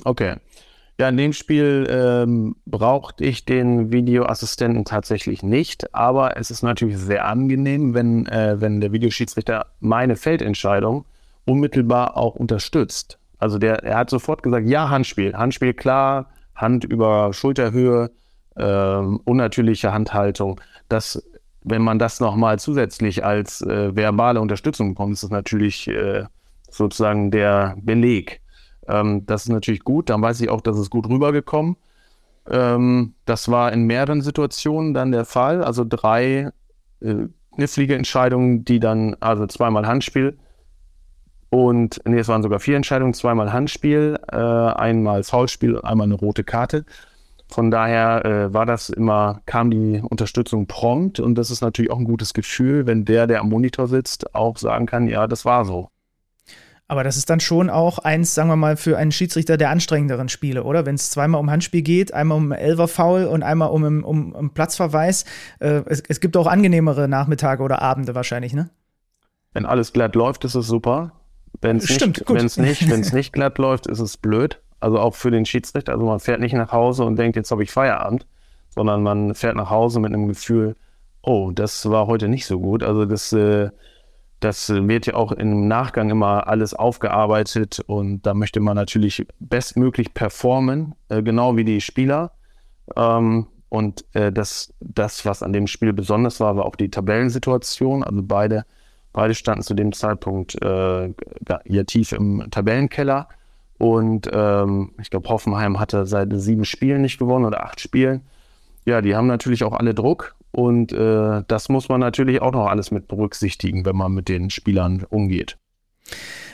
[0.03, 0.35] Okay.
[0.99, 6.99] Ja, in dem Spiel ähm, brauchte ich den Videoassistenten tatsächlich nicht, aber es ist natürlich
[6.99, 11.05] sehr angenehm, wenn, äh, wenn der Videoschiedsrichter meine Feldentscheidung
[11.45, 13.17] unmittelbar auch unterstützt.
[13.39, 18.11] Also der, er hat sofort gesagt, ja, Handspiel, Handspiel klar, Hand über Schulterhöhe,
[18.55, 20.61] ähm, unnatürliche Handhaltung.
[20.89, 21.21] Das,
[21.63, 26.25] wenn man das nochmal zusätzlich als äh, verbale Unterstützung bekommt, ist das natürlich äh,
[26.69, 28.42] sozusagen der Beleg.
[28.87, 31.77] Ähm, das ist natürlich gut, dann weiß ich auch, dass es gut rübergekommen.
[32.49, 36.51] Ähm, das war in mehreren Situationen dann der Fall, also drei
[37.01, 37.15] äh,
[37.55, 40.37] knifflige Entscheidungen, die dann, also zweimal Handspiel
[41.53, 46.43] und, nee, es waren sogar vier Entscheidungen, zweimal Handspiel, äh, einmal Foulspiel, einmal eine rote
[46.43, 46.83] Karte.
[47.47, 51.99] Von daher äh, war das immer, kam die Unterstützung prompt und das ist natürlich auch
[51.99, 55.63] ein gutes Gefühl, wenn der, der am Monitor sitzt, auch sagen kann, ja, das war
[55.63, 55.89] so.
[56.93, 60.29] Aber das ist dann schon auch eins, sagen wir mal, für einen Schiedsrichter der anstrengenderen
[60.29, 60.85] Spiele, oder?
[60.85, 65.25] Wenn es zweimal um Handspiel geht, einmal um Elverfoul und einmal um, um, um Platzverweis.
[65.57, 68.69] Äh, es, es gibt auch angenehmere Nachmittage oder Abende wahrscheinlich, ne?
[69.53, 71.13] Wenn alles glatt läuft, ist es super.
[71.61, 74.61] Wenn es nicht, wenn's nicht, wenn's nicht glatt läuft, ist es blöd.
[74.79, 75.93] Also auch für den Schiedsrichter.
[75.93, 78.27] Also man fährt nicht nach Hause und denkt, jetzt habe ich Feierabend,
[78.69, 80.75] sondern man fährt nach Hause mit einem Gefühl,
[81.23, 82.83] oh, das war heute nicht so gut.
[82.83, 83.71] Also das äh,
[84.43, 90.13] das wird ja auch im Nachgang immer alles aufgearbeitet und da möchte man natürlich bestmöglich
[90.13, 92.31] performen, äh, genau wie die Spieler.
[92.95, 98.03] Ähm, und äh, das, das, was an dem Spiel besonders war, war auch die Tabellensituation.
[98.03, 98.65] Also beide,
[99.13, 101.13] beide standen zu dem Zeitpunkt äh,
[101.65, 103.29] hier tief im Tabellenkeller.
[103.79, 108.21] Und ähm, ich glaube, Hoffenheim hatte seit sieben Spielen nicht gewonnen oder acht Spielen.
[108.85, 112.67] Ja, die haben natürlich auch alle Druck und äh, das muss man natürlich auch noch
[112.67, 115.57] alles mit berücksichtigen, wenn man mit den Spielern umgeht.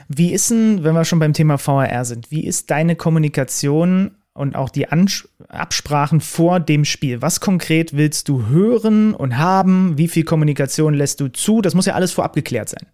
[0.08, 4.56] Wie ist denn, wenn wir schon beim Thema VRR sind, wie ist deine Kommunikation und
[4.56, 7.22] auch die Ans Absprachen vor dem Spiel?
[7.22, 9.98] Was konkret willst du hören und haben?
[9.98, 11.62] Wie viel Kommunikation lässt du zu?
[11.62, 12.88] Das muss ja alles vorab geklärt sein.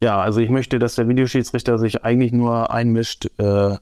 [0.00, 3.76] Ja, also ich möchte, dass der Videoschiedsrichter sich eigentlich nur einmischt, äh,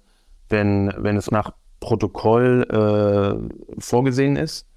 [0.49, 4.68] wenn, wenn es nach Protokoll äh, vorgesehen ist.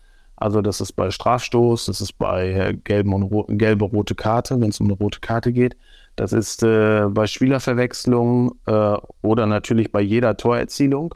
[0.41, 4.69] Also das ist bei Strafstoß, das ist bei gelben und ro gelbe rote Karte, wenn
[4.69, 5.77] es um eine rote Karte geht.
[6.15, 11.13] Das ist äh, bei Spielerverwechslung äh, oder natürlich bei jeder Torerzielung.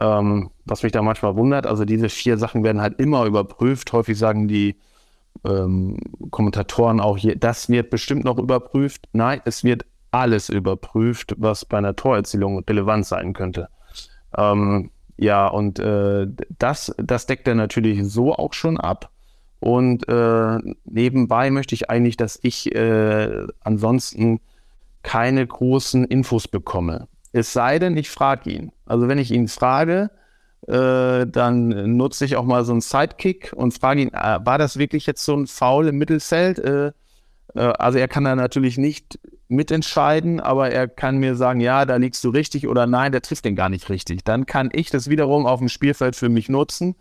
[0.00, 3.92] Ähm, was mich da manchmal wundert, also diese vier Sachen werden halt immer überprüft.
[3.92, 4.76] Häufig sagen die
[5.44, 5.98] ähm,
[6.30, 9.06] Kommentatoren auch hier, das wird bestimmt noch überprüft.
[9.12, 13.68] Nein, es wird alles überprüft, was bei einer Torerzielung relevant sein könnte.
[14.34, 14.90] Ähm,
[15.20, 16.26] ja, und äh,
[16.58, 19.10] das, das deckt er natürlich so auch schon ab.
[19.60, 24.40] Und äh, nebenbei möchte ich eigentlich, dass ich äh, ansonsten
[25.02, 27.06] keine großen Infos bekomme.
[27.32, 28.72] Es sei denn, ich frage ihn.
[28.86, 30.10] Also wenn ich ihn frage,
[30.66, 34.78] äh, dann nutze ich auch mal so einen Sidekick und frage ihn, äh, war das
[34.78, 36.58] wirklich jetzt so ein Foul im Mittelfeld?
[36.60, 36.92] Äh,
[37.54, 39.18] äh, also er kann da natürlich nicht
[39.50, 43.44] mitentscheiden, aber er kann mir sagen, ja, da liegst du richtig oder nein, der trifft
[43.44, 44.24] den gar nicht richtig.
[44.24, 46.94] Dann kann ich das wiederum auf dem Spielfeld für mich nutzen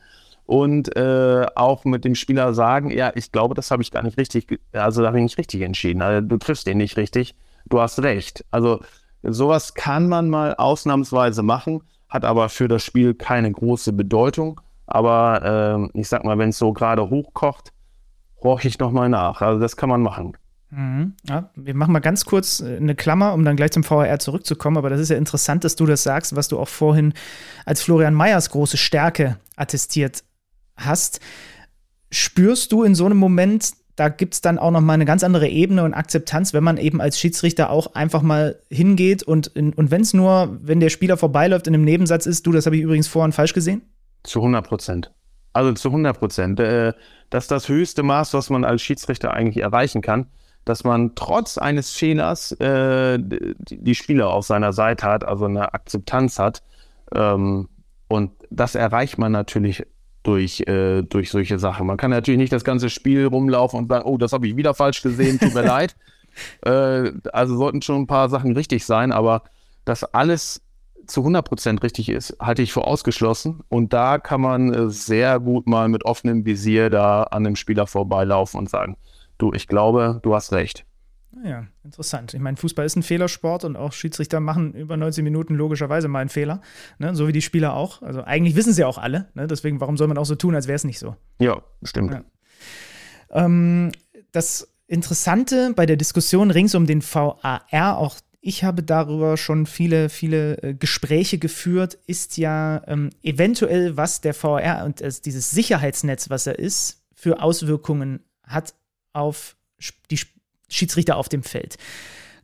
[0.46, 4.18] und äh, auch mit dem Spieler sagen, ja, ich glaube, das habe ich gar nicht
[4.18, 6.02] richtig, also da habe ich nicht richtig entschieden.
[6.02, 7.36] Also, du triffst den nicht richtig,
[7.68, 8.44] du hast recht.
[8.50, 8.80] Also
[9.22, 14.60] sowas kann man mal ausnahmsweise machen, hat aber für das Spiel keine große Bedeutung.
[14.88, 17.72] Aber äh, ich sag mal, wenn es so gerade hochkocht,
[18.42, 19.42] horche ich nochmal nach.
[19.42, 20.36] Also das kann man machen.
[20.72, 21.16] Mhm.
[21.28, 24.78] Ja, wir machen mal ganz kurz äh, eine Klammer, um dann gleich zum VHR zurückzukommen.
[24.78, 27.14] Aber das ist ja interessant, dass du das sagst, was du auch vorhin
[27.66, 30.24] als Florian Meyers große Stärke attestiert
[30.76, 31.20] hast.
[32.12, 35.24] Spürst du in so einem Moment, da gibt es dann auch noch mal eine ganz
[35.24, 39.92] andere Ebene und Akzeptanz, wenn man eben als Schiedsrichter auch einfach mal hingeht und, und
[39.92, 42.84] wenn es nur, wenn der Spieler vorbeiläuft in einem Nebensatz ist, du, das habe ich
[42.84, 43.82] übrigens vorhin falsch gesehen?
[44.24, 45.12] Zu 100 Prozent.
[45.52, 46.60] Also zu 100 Prozent.
[46.60, 46.94] Äh,
[47.30, 50.28] das ist das höchste Maß, was man als Schiedsrichter eigentlich erreichen kann,
[50.66, 56.40] dass man trotz eines Fehlers äh, die Spieler auf seiner Seite hat, also eine Akzeptanz
[56.40, 56.62] hat.
[57.14, 57.70] Ähm,
[58.08, 59.86] und das erreicht man natürlich
[60.24, 61.88] durch, äh, durch solche Sachen.
[61.88, 64.74] Man kann natürlich nicht das ganze Spiel rumlaufen und sagen, oh, das habe ich wieder
[64.74, 65.96] falsch gesehen, tut mir leid.
[66.66, 69.44] Äh, also sollten schon ein paar Sachen richtig sein, aber
[69.86, 70.62] das alles
[71.08, 73.62] zu 100% richtig ist, halte ich für ausgeschlossen.
[73.70, 77.88] Und da kann man äh, sehr gut mal mit offenem Visier da an dem Spieler
[77.88, 78.98] vorbeilaufen und sagen,
[79.40, 80.86] du, ich glaube, du hast recht.
[81.44, 82.34] Ja, interessant.
[82.34, 86.20] Ich meine, Fußball ist ein Fehlersport und auch Schiedsrichter machen über 90 Minuten logischerweise mal
[86.20, 86.62] einen Fehler,
[86.98, 87.16] ne?
[87.16, 88.02] so wie die Spieler auch.
[88.02, 89.48] Also eigentlich wissen sie auch alle, ne?
[89.48, 91.16] deswegen warum soll man auch so tun, als wäre es nicht so?
[91.40, 92.14] Ja, stimmt.
[92.14, 92.24] Ja.
[93.46, 93.92] Ähm,
[94.32, 100.10] das Interessante bei der Diskussion rings um den VAR, auch ich habe darüber schon viele,
[100.10, 106.30] viele äh, Gespräche geführt, ist ja ähm, eventuell, was der VR und äh, dieses Sicherheitsnetz,
[106.30, 108.74] was er ist, für Auswirkungen hat
[109.14, 109.56] auf
[110.12, 110.20] die
[110.68, 111.78] Schiedsrichter auf dem Feld.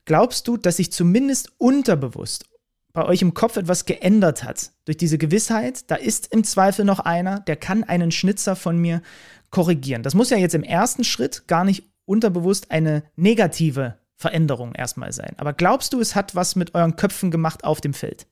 [0.06, 2.46] Glaubst du, dass sich zumindest unterbewusst
[2.94, 7.00] bei euch im Kopf etwas geändert hat durch diese Gewissheit, da ist im Zweifel noch
[7.00, 9.02] einer, der kann einen Schnitzer von mir
[9.50, 10.02] korrigieren.
[10.02, 15.34] Das muss ja jetzt im ersten Schritt gar nicht unterbewusst eine negative Veränderung erstmal sein.
[15.38, 18.28] Aber glaubst du, es hat was mit euren Köpfen gemacht auf dem Feld?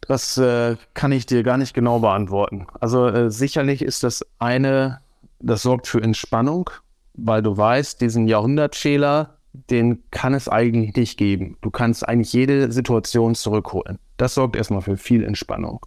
[0.00, 2.66] Das äh, kann ich dir gar nicht genau beantworten.
[2.80, 5.00] Also äh, sicherlich ist das eine,
[5.46, 6.70] das sorgt für Entspannung,
[7.14, 11.56] weil du weißt, diesen Jahrhundertfehler, den kann es eigentlich nicht geben.
[11.62, 13.98] Du kannst eigentlich jede Situation zurückholen.
[14.16, 15.84] Das sorgt erstmal für viel Entspannung.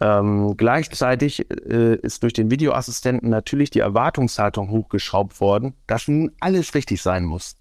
[0.00, 6.74] Ähm, gleichzeitig äh, ist durch den Videoassistenten natürlich die Erwartungshaltung hochgeschraubt worden, dass nun alles
[6.74, 7.56] richtig sein muss.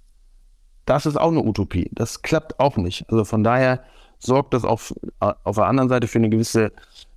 [0.85, 1.89] Das ist auch eine Utopie.
[1.93, 3.05] Das klappt auch nicht.
[3.09, 3.83] Also von daher
[4.19, 6.71] sorgt das auf, auf der anderen Seite für eine gewisse,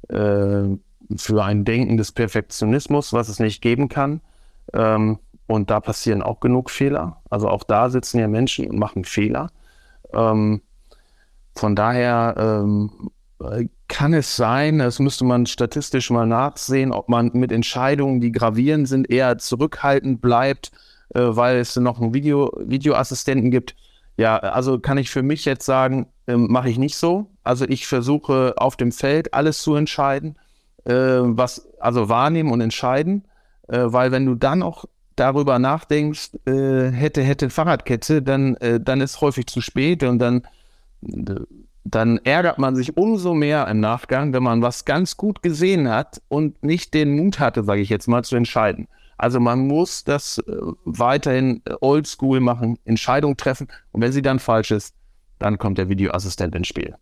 [0.09, 0.77] äh,
[1.19, 4.21] für ein Denken des Perfektionismus, was es nicht geben kann.
[4.73, 7.21] Ähm, und da passieren auch genug Fehler.
[7.29, 9.51] Also auch da sitzen ja Menschen und machen Fehler.
[10.15, 10.63] Ähm,
[11.55, 13.11] von daher ähm,
[13.89, 18.89] kann es sein, das müsste man statistisch mal nachsehen, ob man mit Entscheidungen, die gravierend
[18.89, 20.73] sind, eher zurückhaltend bleibt,
[21.15, 23.75] äh, weil es noch einen Video, Videoassistenten gibt.
[24.17, 27.31] Ja, also kann ich für mich jetzt sagen, äh, mache ich nicht so.
[27.43, 30.37] Also ich versuche auf dem Feld alles zu entscheiden,
[30.85, 33.25] äh, was also wahrnehmen und entscheiden,
[33.69, 34.85] äh, weil wenn du dann auch
[35.17, 40.43] darüber nachdenkst, äh, hätte hätte Fahrradkette, dann äh, dann ist häufig zu spät und dann
[41.85, 46.23] dann ärgert man sich umso mehr im Nachgang, wenn man was ganz gut gesehen hat
[46.29, 48.87] und nicht den Mut hatte, sage ich jetzt mal, zu entscheiden.
[49.19, 50.53] Also man muss das äh,
[50.85, 54.95] weiterhin äh, oldschool machen, Entscheidung treffen und wenn sie dann falsch ist,
[55.39, 56.95] dann kommt der Videoassistent ins Spiel.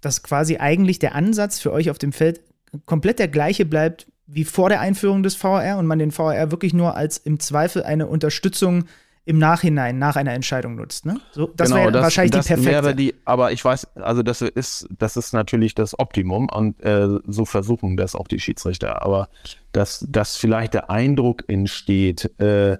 [0.00, 2.40] Dass quasi eigentlich der Ansatz für euch auf dem Feld
[2.84, 6.74] komplett der gleiche bleibt wie vor der Einführung des VR und man den VR wirklich
[6.74, 8.84] nur als im Zweifel eine Unterstützung
[9.24, 11.04] im Nachhinein nach einer Entscheidung nutzt.
[11.04, 11.20] Ne?
[11.32, 12.94] So, das genau, wäre wahrscheinlich das die perfekte.
[12.94, 17.44] Die, aber ich weiß, also das ist, das ist natürlich das Optimum und äh, so
[17.44, 19.02] versuchen das auch die Schiedsrichter.
[19.02, 19.28] Aber
[19.72, 22.78] dass, dass vielleicht der Eindruck entsteht, äh,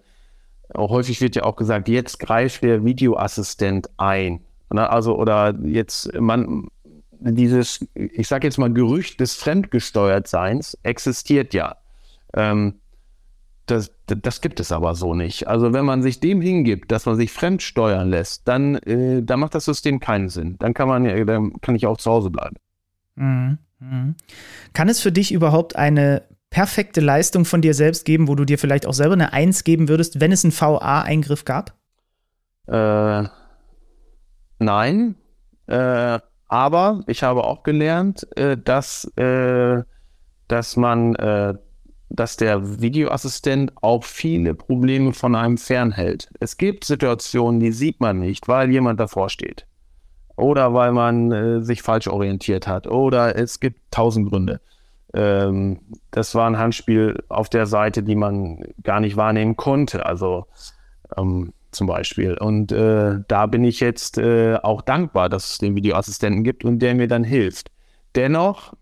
[0.77, 4.41] häufig wird ja auch gesagt, jetzt greift der Videoassistent ein.
[4.73, 4.89] Ne?
[4.89, 6.69] Also, oder jetzt, man,
[7.35, 11.77] dieses, ich sage jetzt mal, Gerücht des Fremdgesteuertseins existiert ja.
[12.35, 12.81] Ähm,
[13.67, 15.49] das, das gibt es aber so nicht.
[15.49, 19.41] Also wenn man sich dem hingibt, dass man sich fremd steuern lässt, dann, äh, dann
[19.41, 20.57] macht das System keinen Sinn.
[20.59, 22.57] Dann kann man dann kann ich auch zu Hause bleiben.
[23.17, 23.59] Mhm.
[23.81, 24.15] Mhm.
[24.73, 28.59] Kann es für dich überhaupt eine perfekte Leistung von dir selbst geben, wo du dir
[28.59, 31.75] vielleicht auch selber eine Eins geben würdest, wenn es einen VA-Eingriff gab?
[32.67, 33.29] Äh,
[34.61, 35.17] nein.
[35.67, 39.83] Äh, aber ich habe auch gelernt, äh, dass, äh,
[40.49, 41.55] dass man äh,
[42.09, 46.31] dass der Videoassistent auch viele Probleme von einem fernhält.
[46.41, 49.67] Es gibt Situationen, die sieht man nicht, weil jemand davor steht.
[50.37, 52.87] Oder weil man äh, sich falsch orientiert hat.
[52.87, 54.61] Oder es gibt tausend Gründe.
[55.15, 55.81] Ähm,
[56.11, 60.05] das war ein Handspiel auf der Seite, die man gar nicht wahrnehmen konnte.
[60.05, 60.47] Also
[61.17, 62.37] ähm, zum Beispiel.
[62.37, 66.81] Und äh, da bin ich jetzt äh, auch dankbar, dass es den Videoassistenten gibt und
[66.81, 67.71] der mir dann hilft.
[68.15, 68.75] Dennoch,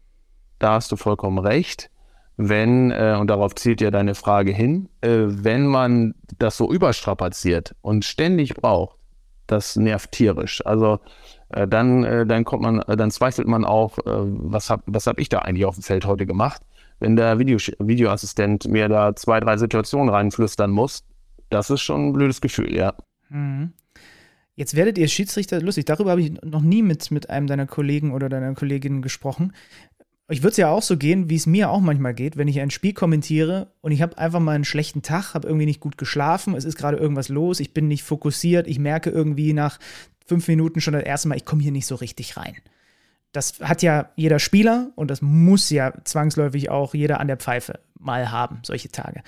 [0.59, 1.91] da hast du vollkommen recht,
[2.37, 7.75] wenn, äh, und darauf zielt ja deine Frage hin, äh, wenn man das so überstrapaziert
[7.83, 8.99] und ständig braucht,
[9.47, 10.65] das nervt tierisch.
[10.65, 11.01] Also
[11.51, 15.29] äh, dann, äh, dann kommt man, dann zweifelt man auch, was habe was hab ich
[15.29, 16.63] da eigentlich auf dem Feld heute gemacht?
[16.99, 21.05] Wenn der Video, Videoassistent mir da zwei, drei Situationen reinflüstern muss,
[21.55, 22.95] das ist schon ein blödes Gefühl, ja.
[23.31, 23.73] Mhm.
[24.57, 28.13] Jetzt werdet ihr Schiedsrichter, lustig, darüber habe ich noch nie mit, mit einem deiner Kollegen
[28.13, 29.53] oder deiner Kollegin gesprochen
[30.29, 32.61] ich würde es ja auch so gehen, wie es mir auch manchmal geht, wenn ich
[32.61, 35.99] ein Spiel kommentiere und ich habe einfach mal einen schlechten Tag, habe irgendwie nicht gut
[35.99, 39.79] geschlafen, es ist gerade irgendwas los, ich bin nicht fokussiert, ich merke irgendwie nach
[40.27, 42.57] fünf Minuten schon das erste Mal, ich komme hier nicht so richtig rein.
[43.33, 47.81] Das hat ja jeder Spieler und das muss ja zwangsläufig auch jeder an der Pfeife
[47.99, 49.23] mal haben, solche Tage.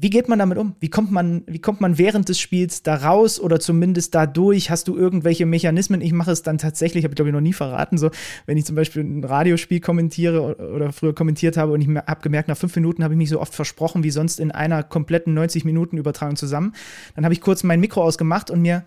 [0.00, 0.76] Wie geht man damit um?
[0.78, 4.70] Wie kommt man, wie kommt man während des Spiels da raus oder zumindest dadurch?
[4.70, 6.00] Hast du irgendwelche Mechanismen?
[6.02, 8.12] Ich mache es dann tatsächlich, habe ich glaube ich noch nie verraten, so
[8.46, 12.48] wenn ich zum Beispiel ein Radiospiel kommentiere oder früher kommentiert habe und ich habe gemerkt,
[12.48, 15.64] nach fünf Minuten habe ich mich so oft versprochen wie sonst in einer kompletten 90
[15.64, 16.74] Minuten Übertragung zusammen.
[17.16, 18.84] Dann habe ich kurz mein Mikro ausgemacht und mir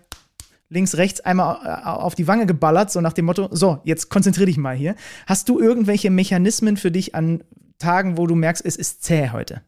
[0.70, 4.46] links, rechts einmal äh, auf die Wange geballert, so nach dem Motto, so, jetzt konzentriere
[4.46, 4.94] dich mal hier.
[5.26, 7.44] Hast du irgendwelche Mechanismen für dich an
[7.78, 9.60] Tagen, wo du merkst, es ist zäh heute?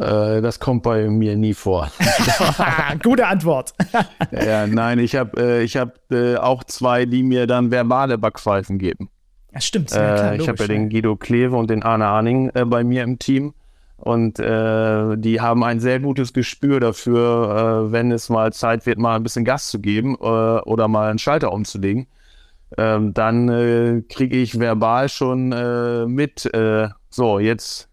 [0.00, 1.90] Äh, das kommt bei mir nie vor.
[3.02, 3.74] Gute Antwort.
[4.30, 9.10] ja, nein, ich habe äh, hab, äh, auch zwei, die mir dann verbale Backpfeifen geben.
[9.52, 9.90] Ja, stimmt.
[9.90, 13.02] Ja, klar, ich habe ja den Guido Kleve und den Arne Arning äh, bei mir
[13.02, 13.52] im Team.
[13.96, 18.98] Und äh, die haben ein sehr gutes Gespür dafür, äh, wenn es mal Zeit wird,
[18.98, 22.06] mal ein bisschen Gas zu geben oder mal einen Schalter umzulegen.
[22.78, 25.50] Ähm, dann kriege ich verbal schon
[26.14, 26.50] mit,
[27.10, 27.89] so, jetzt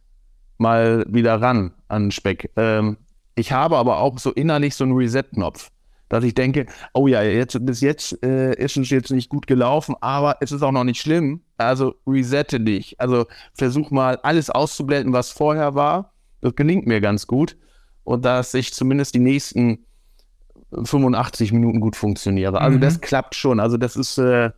[0.57, 2.51] mal wieder ran an Speck.
[2.55, 2.97] Ähm,
[3.35, 5.69] ich habe aber auch so innerlich so einen Reset-Knopf,
[6.09, 9.95] dass ich denke, oh ja, jetzt, bis jetzt äh, ist es jetzt nicht gut gelaufen,
[10.01, 11.41] aber es ist auch noch nicht schlimm.
[11.57, 12.99] Also resette dich.
[12.99, 16.13] Also versuch mal alles auszublenden, was vorher war.
[16.41, 17.57] Das gelingt mir ganz gut.
[18.03, 19.85] Und dass ich zumindest die nächsten
[20.71, 22.61] 85 Minuten gut funktioniere.
[22.61, 22.81] Also mhm.
[22.81, 23.59] das klappt schon.
[23.59, 24.51] Also das ist, äh,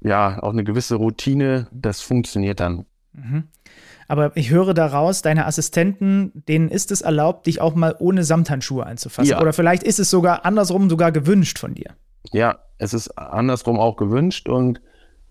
[0.00, 2.86] ja, auch eine gewisse Routine, das funktioniert dann.
[3.12, 3.44] Mhm.
[4.08, 8.86] Aber ich höre daraus, deine Assistenten, denen ist es erlaubt, dich auch mal ohne Samthandschuhe
[8.86, 9.30] einzufassen.
[9.30, 9.40] Ja.
[9.40, 11.90] Oder vielleicht ist es sogar andersrum sogar gewünscht von dir.
[12.32, 14.80] Ja, es ist andersrum auch gewünscht und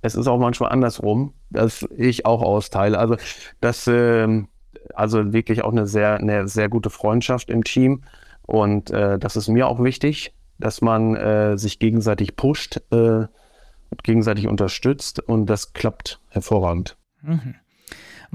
[0.02, 3.00] es ist auch manchmal andersrum, dass ich auch austeile.
[3.00, 3.18] Also
[3.62, 4.44] das, äh,
[4.94, 8.04] also wirklich auch eine sehr, eine sehr gute Freundschaft im Team
[8.44, 14.04] und äh, das ist mir auch wichtig, dass man äh, sich gegenseitig pusht äh, und
[14.04, 16.98] gegenseitig unterstützt und das klappt hervorragend.
[17.22, 17.56] Mhm.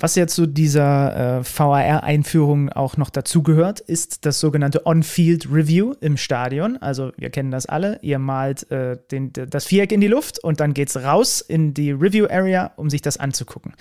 [0.02, 6.16] Was ja zu dieser äh, VAR-Einführung auch noch dazugehört, ist das sogenannte On-Field Review im
[6.16, 6.78] Stadion.
[6.78, 7.98] Also wir kennen das alle.
[8.00, 11.74] Ihr malt äh, den, das Viereck in die Luft und dann geht es raus in
[11.74, 13.74] die Review-Area, um sich das anzugucken.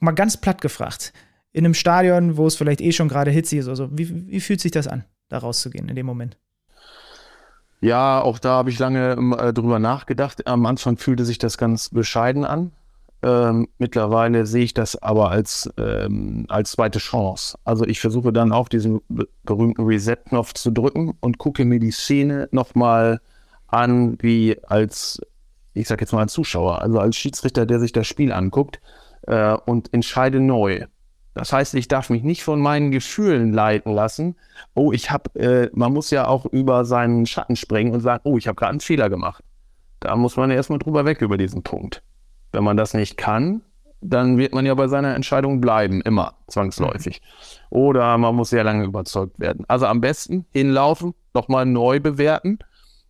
[0.00, 1.12] Mal ganz platt gefragt.
[1.52, 4.62] In einem Stadion, wo es vielleicht eh schon gerade hitzig ist, also wie, wie fühlt
[4.62, 6.38] sich das an, da rauszugehen in dem Moment?
[7.82, 10.46] Ja, auch da habe ich lange äh, drüber nachgedacht.
[10.46, 12.72] Am Anfang fühlte sich das ganz bescheiden an.
[13.20, 17.58] Ähm, mittlerweile sehe ich das aber als, ähm, als zweite Chance.
[17.64, 19.00] Also ich versuche dann auch diesen
[19.42, 23.20] berühmten Reset-Knopf zu drücken und gucke mir die Szene nochmal
[23.66, 25.20] an, wie als,
[25.74, 28.80] ich sage jetzt mal als Zuschauer, also als Schiedsrichter, der sich das Spiel anguckt
[29.22, 30.86] äh, und entscheide neu.
[31.34, 34.36] Das heißt, ich darf mich nicht von meinen Gefühlen leiten lassen.
[34.74, 38.38] Oh, ich habe, äh, man muss ja auch über seinen Schatten springen und sagen, oh,
[38.38, 39.42] ich habe gerade einen Fehler gemacht.
[40.00, 42.02] Da muss man ja erstmal drüber weg über diesen Punkt.
[42.52, 43.62] Wenn man das nicht kann,
[44.00, 47.20] dann wird man ja bei seiner Entscheidung bleiben, immer zwangsläufig.
[47.20, 47.76] Mhm.
[47.76, 49.64] Oder man muss sehr lange überzeugt werden.
[49.68, 52.58] Also am besten hinlaufen, nochmal neu bewerten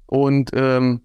[0.07, 1.03] und, ähm,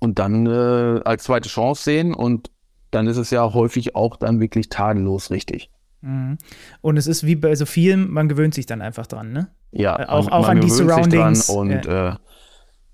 [0.00, 2.50] und dann äh, als zweite Chance sehen und
[2.90, 5.70] dann ist es ja häufig auch dann wirklich tadellos richtig.
[6.02, 6.38] Mhm.
[6.82, 9.48] Und es ist wie bei so vielen, man gewöhnt sich dann einfach dran, ne?
[9.72, 11.48] Ja, äh, auch, man, auch man an die Surroundings.
[11.48, 12.10] und ja.
[12.10, 12.16] Äh,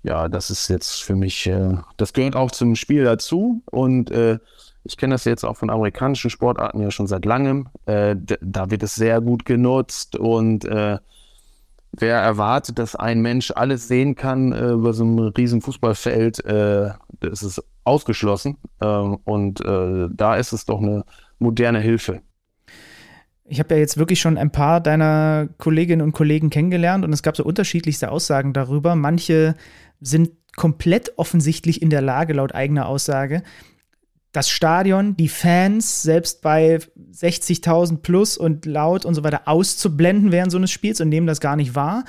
[0.03, 4.37] ja, das ist jetzt für mich, äh, das gehört auch zum Spiel dazu und äh,
[4.83, 7.69] ich kenne das jetzt auch von amerikanischen Sportarten ja schon seit langem.
[7.85, 10.97] Äh, da wird es sehr gut genutzt und äh,
[11.93, 16.91] wer erwartet, dass ein Mensch alles sehen kann äh, über so einem riesen Fußballfeld, äh,
[17.21, 21.03] das ist ausgeschlossen ähm, und da ist es doch eine
[21.39, 22.21] moderne Hilfe.
[23.45, 27.23] Ich habe ja jetzt wirklich schon ein paar deiner Kolleginnen und Kollegen kennengelernt und es
[27.23, 28.95] gab so unterschiedlichste Aussagen darüber.
[28.95, 29.55] Manche
[29.99, 33.43] sind komplett offensichtlich in der Lage, laut eigener Aussage,
[34.33, 36.79] das Stadion, die Fans, selbst bei
[37.13, 41.39] 60.000 plus und laut und so weiter, auszublenden während so eines Spiels und nehmen das
[41.39, 42.03] gar nicht wahr.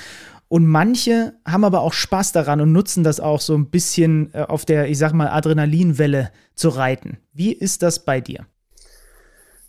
[0.48, 4.42] Und manche haben aber auch Spaß daran und nutzen das auch so ein bisschen äh,
[4.42, 7.18] auf der, ich sag mal, Adrenalinwelle zu reiten.
[7.32, 8.46] Wie ist das bei dir?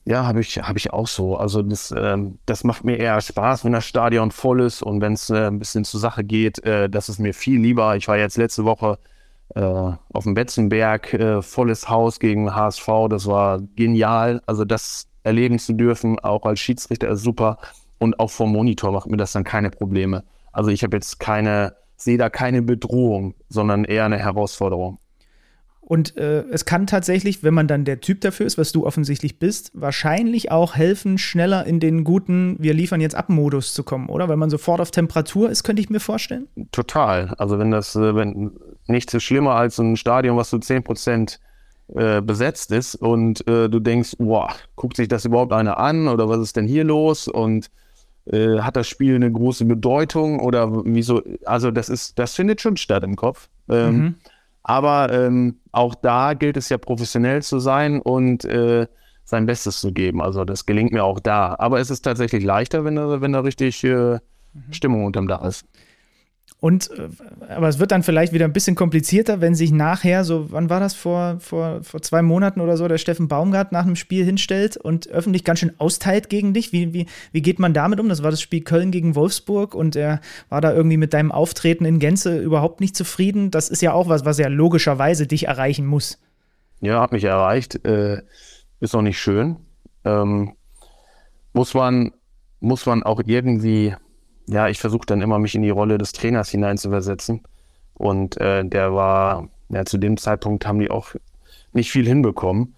[0.07, 1.35] Ja, habe ich, hab ich auch so.
[1.35, 5.13] Also das, ähm, das macht mir eher Spaß, wenn das Stadion voll ist und wenn
[5.13, 6.63] es äh, ein bisschen zur Sache geht.
[6.63, 7.95] Äh, das ist mir viel lieber.
[7.95, 8.99] Ich war jetzt letzte Woche
[9.55, 12.87] äh, auf dem Betzenberg, äh, volles Haus gegen HSV.
[13.09, 14.43] Das war genial.
[14.45, 17.57] Also das erleben zu dürfen, auch als Schiedsrichter ist super.
[17.97, 20.23] Und auch vom Monitor macht mir das dann keine Probleme.
[20.51, 24.99] Also ich habe jetzt keine, sehe da keine Bedrohung, sondern eher eine Herausforderung.
[25.87, 29.37] Und äh, es kann tatsächlich, wenn man dann der Typ dafür ist, was du offensichtlich
[29.37, 34.09] bist, wahrscheinlich auch helfen, schneller in den guten Wir liefern jetzt ab Modus zu kommen,
[34.09, 34.27] oder?
[34.27, 36.47] Wenn man sofort auf Temperatur ist, könnte ich mir vorstellen.
[36.71, 37.35] Total.
[37.37, 38.51] Also wenn das, äh, wenn
[38.87, 41.39] nichts so schlimmer als ein Stadion, was so 10 Prozent
[41.93, 46.27] äh, besetzt ist und äh, du denkst, wow, guckt sich das überhaupt einer an oder
[46.27, 47.27] was ist denn hier los?
[47.27, 47.69] Und
[48.25, 51.21] äh, hat das Spiel eine große Bedeutung oder wieso?
[51.45, 53.49] Also das ist, das findet schon statt im Kopf.
[53.69, 54.15] Ähm, mhm.
[54.67, 58.87] Aber ähm, auch da gilt es ja professionell zu sein und äh,
[59.23, 60.23] sein Bestes zu geben.
[60.23, 61.55] Also das gelingt mir auch da.
[61.59, 64.19] Aber es ist tatsächlich leichter, wenn da, wenn da richtig äh, mhm.
[64.71, 65.65] Stimmung unterm Dach ist.
[66.65, 67.09] Und, äh,
[67.47, 70.79] aber es wird dann vielleicht wieder ein bisschen komplizierter, wenn sich nachher, so, wann war
[70.79, 74.75] das, vor, vor, vor zwei Monaten oder so, der Steffen Baumgart nach einem Spiel hinstellt
[74.75, 76.73] und öffentlich ganz schön austeilt gegen dich.
[76.73, 78.09] Wie, wie, wie geht man damit um?
[78.09, 81.85] Das war das Spiel Köln gegen Wolfsburg und er war da irgendwie mit deinem Auftreten
[81.85, 83.51] in Gänze überhaupt nicht zufrieden.
[83.51, 86.19] Das ist ja auch was, was ja logischerweise dich erreichen muss.
[86.81, 87.85] Ja, hat mich erreicht.
[87.85, 88.23] Äh,
[88.79, 89.57] ist auch nicht schön.
[90.03, 90.55] Ähm,
[91.53, 92.11] muss man,
[92.59, 93.93] muss man auch irgendwie
[94.47, 97.41] ja, ich versuche dann immer, mich in die Rolle des Trainers hineinzuversetzen.
[97.93, 101.15] Und äh, der war, ja, zu dem Zeitpunkt haben die auch
[101.73, 102.75] nicht viel hinbekommen.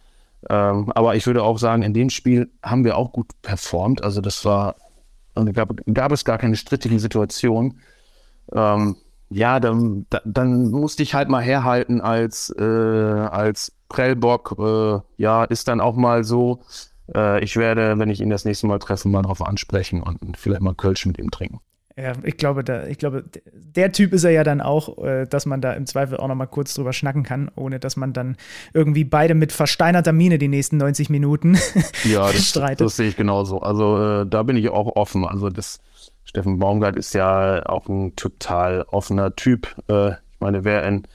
[0.50, 4.04] Ähm, aber ich würde auch sagen, in dem Spiel haben wir auch gut performt.
[4.04, 4.76] Also das war,
[5.36, 7.80] also gab, gab es gar keine strittige Situation.
[8.54, 8.96] Ähm,
[9.30, 14.56] ja, dann, dann musste ich halt mal herhalten als, äh, als Prellbock.
[14.58, 16.62] Äh, ja, ist dann auch mal so,
[17.16, 20.62] äh, ich werde, wenn ich ihn das nächste Mal treffe, mal darauf ansprechen und vielleicht
[20.62, 21.60] mal Kölsch mit ihm trinken.
[22.00, 25.48] Ja, ich glaube, da, ich glaube, der Typ ist er ja dann auch, äh, dass
[25.48, 28.38] man da im Zweifel auch noch mal kurz drüber schnacken kann, ohne dass man dann
[28.72, 31.58] irgendwie beide mit versteinerter Miene die nächsten 90 Minuten
[32.04, 32.82] ja, das, streitet.
[32.82, 33.62] das sehe ich genauso.
[33.62, 35.26] Also äh, da bin ich auch offen.
[35.26, 35.80] Also das
[36.24, 39.76] Steffen Baumgart ist ja auch ein total offener Typ.
[39.90, 41.08] Äh, ich meine, wer ein,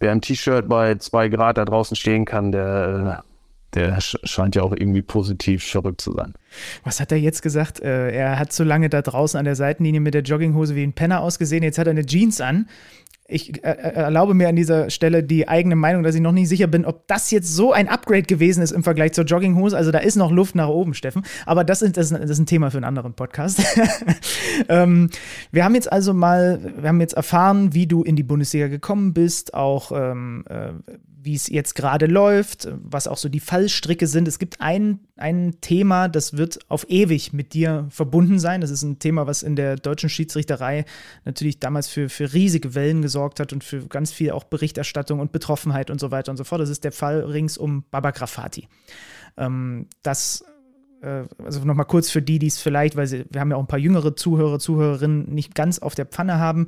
[0.00, 3.35] wer ein T-Shirt bei zwei Grad da draußen stehen kann, der äh,
[3.76, 6.34] der scheint ja auch irgendwie positiv verrückt zu sein.
[6.82, 7.80] Was hat er jetzt gesagt?
[7.80, 10.94] Äh, er hat so lange da draußen an der Seitenlinie mit der Jogginghose wie ein
[10.94, 11.62] Penner ausgesehen.
[11.62, 12.66] Jetzt hat er eine Jeans an
[13.28, 16.48] ich äh, äh, erlaube mir an dieser Stelle die eigene Meinung, dass ich noch nicht
[16.48, 19.76] sicher bin, ob das jetzt so ein Upgrade gewesen ist im Vergleich zur Jogginghose.
[19.76, 21.22] Also da ist noch Luft nach oben, Steffen.
[21.44, 23.62] Aber das ist, das ist ein Thema für einen anderen Podcast.
[24.68, 25.10] ähm,
[25.50, 29.12] wir haben jetzt also mal, wir haben jetzt erfahren, wie du in die Bundesliga gekommen
[29.12, 30.70] bist, auch ähm, äh,
[31.26, 34.28] wie es jetzt gerade läuft, was auch so die Fallstricke sind.
[34.28, 38.60] Es gibt ein, ein Thema, das wird auf ewig mit dir verbunden sein.
[38.60, 40.84] Das ist ein Thema, was in der deutschen Schiedsrichterei
[41.24, 45.32] natürlich damals für, für riesige Wellen gesorgt hat und für ganz viel auch Berichterstattung und
[45.32, 46.60] Betroffenheit und so weiter und so fort.
[46.60, 48.68] Das ist der Fall rings um Baba Grafati.
[49.36, 50.44] Ähm, das
[51.02, 53.62] äh, also nochmal kurz für die, die es vielleicht, weil sie, wir haben ja auch
[53.62, 56.66] ein paar jüngere Zuhörer, Zuhörerinnen nicht ganz auf der Pfanne haben.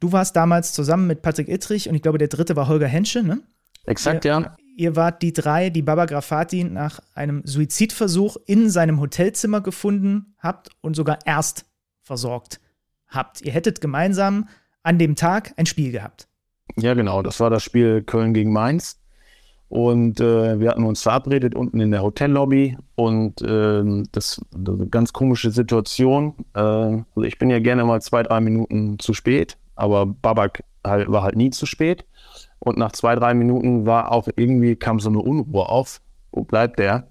[0.00, 3.22] Du warst damals zusammen mit Patrick Ittrich und ich glaube, der dritte war Holger Hensche,
[3.22, 3.42] ne?
[3.86, 4.56] Exakt, ihr, ja.
[4.76, 10.70] Ihr wart die drei, die Baba Grafati nach einem Suizidversuch in seinem Hotelzimmer gefunden habt
[10.80, 11.66] und sogar erst
[12.02, 12.60] versorgt
[13.08, 13.42] habt.
[13.42, 14.48] Ihr hättet gemeinsam
[14.82, 16.28] an dem Tag ein Spiel gehabt.
[16.76, 17.22] Ja, genau.
[17.22, 19.00] Das war das Spiel Köln gegen Mainz.
[19.68, 24.88] Und äh, wir hatten uns verabredet unten in der Hotellobby und äh, das, das eine
[24.88, 26.34] ganz komische Situation.
[26.54, 31.08] Äh, also ich bin ja gerne mal zwei, drei Minuten zu spät, aber Babak halt,
[31.08, 32.04] war halt nie zu spät.
[32.60, 36.00] Und nach zwei, drei Minuten war auch irgendwie, kam so eine Unruhe auf.
[36.30, 37.08] Wo bleibt der?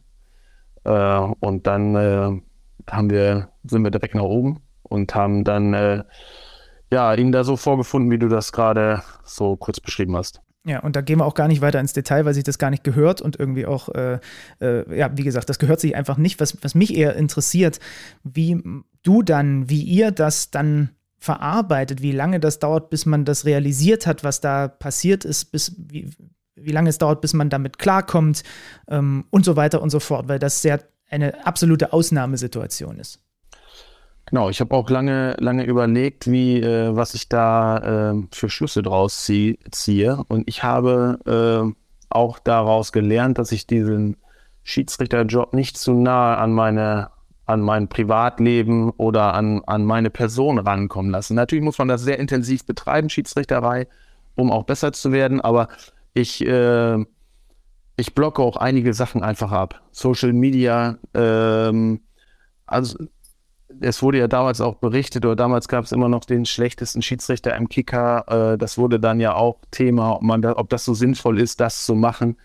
[0.86, 2.42] Äh, und dann äh,
[2.90, 6.04] haben wir, sind wir direkt nach oben und haben dann äh,
[6.92, 10.42] ja, ihn da so vorgefunden, wie du das gerade so kurz beschrieben hast.
[10.66, 12.70] Ja, und da gehen wir auch gar nicht weiter ins Detail, weil sich das gar
[12.70, 14.20] nicht gehört und irgendwie auch, äh,
[14.62, 16.40] äh, ja, wie gesagt, das gehört sich einfach nicht.
[16.40, 17.80] Was, was mich eher interessiert,
[18.24, 18.62] wie
[19.04, 20.90] du dann, wie ihr das dann
[21.20, 25.76] verarbeitet, wie lange das dauert, bis man das realisiert hat, was da passiert ist, bis
[25.78, 26.10] wie,
[26.56, 28.44] wie lange es dauert, bis man damit klarkommt
[28.88, 33.20] ähm, und so weiter und so fort, weil das sehr eine absolute Ausnahmesituation ist.
[34.26, 38.84] Genau, ich habe auch lange, lange überlegt, wie, äh, was ich da äh, für Schlüsse
[38.84, 40.24] draus zieh, ziehe.
[40.28, 41.74] Und ich habe äh,
[42.10, 44.18] auch daraus gelernt, dass ich diesen
[44.62, 47.10] Schiedsrichterjob nicht zu nah an meine
[47.50, 51.34] an mein Privatleben oder an, an meine Person rankommen lassen.
[51.34, 53.88] Natürlich muss man das sehr intensiv betreiben, Schiedsrichterei,
[54.36, 55.68] um auch besser zu werden, aber
[56.14, 57.04] ich, äh,
[57.98, 59.82] ich blocke auch einige Sachen einfach ab.
[59.92, 62.02] Social Media, ähm,
[62.68, 63.00] also
[63.82, 67.56] es wurde ja damals auch berichtet, oder damals gab es immer noch den schlechtesten Schiedsrichter
[67.56, 68.54] im Kicker.
[68.54, 71.60] Äh, das wurde dann ja auch Thema, ob, man da, ob das so sinnvoll ist,
[71.60, 72.38] das zu machen.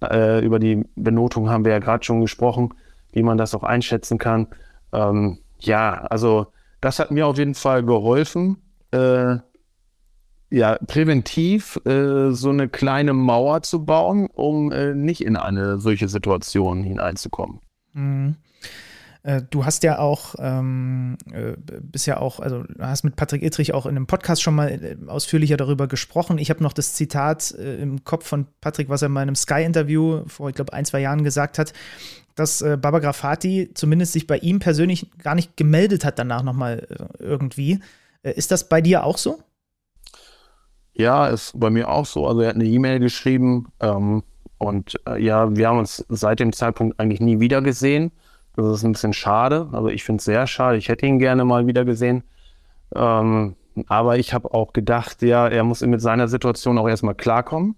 [0.00, 2.72] Äh, über die Benotung haben wir ja gerade schon gesprochen
[3.12, 4.48] wie man das auch einschätzen kann.
[4.92, 6.48] Ähm, ja, also
[6.80, 8.58] das hat mir auf jeden Fall geholfen,
[8.90, 9.36] äh,
[10.50, 16.08] ja, präventiv äh, so eine kleine Mauer zu bauen, um äh, nicht in eine solche
[16.08, 17.60] Situation hineinzukommen.
[17.94, 18.36] Mhm.
[19.22, 23.72] Äh, du hast ja auch, ähm, äh, bist ja auch, also hast mit Patrick Ittrich
[23.72, 26.38] auch in einem Podcast schon mal äh, ausführlicher darüber gesprochen.
[26.38, 30.24] Ich habe noch das Zitat äh, im Kopf von Patrick, was er in meinem Sky-Interview
[30.26, 31.72] vor, ich glaube, ein, zwei Jahren gesagt hat
[32.34, 36.86] dass äh, Baba Grafati zumindest sich bei ihm persönlich gar nicht gemeldet hat danach nochmal
[36.90, 37.80] äh, irgendwie.
[38.22, 39.38] Äh, ist das bei dir auch so?
[40.94, 42.26] Ja, ist bei mir auch so.
[42.26, 44.22] Also er hat eine E-Mail geschrieben ähm,
[44.58, 48.12] und äh, ja, wir haben uns seit dem Zeitpunkt eigentlich nie wieder gesehen.
[48.54, 49.68] Das ist ein bisschen schade.
[49.72, 50.76] Also ich finde es sehr schade.
[50.76, 52.24] Ich hätte ihn gerne mal wieder gesehen.
[52.94, 53.56] Ähm,
[53.86, 57.76] aber ich habe auch gedacht, ja, er muss mit seiner Situation auch erstmal klarkommen.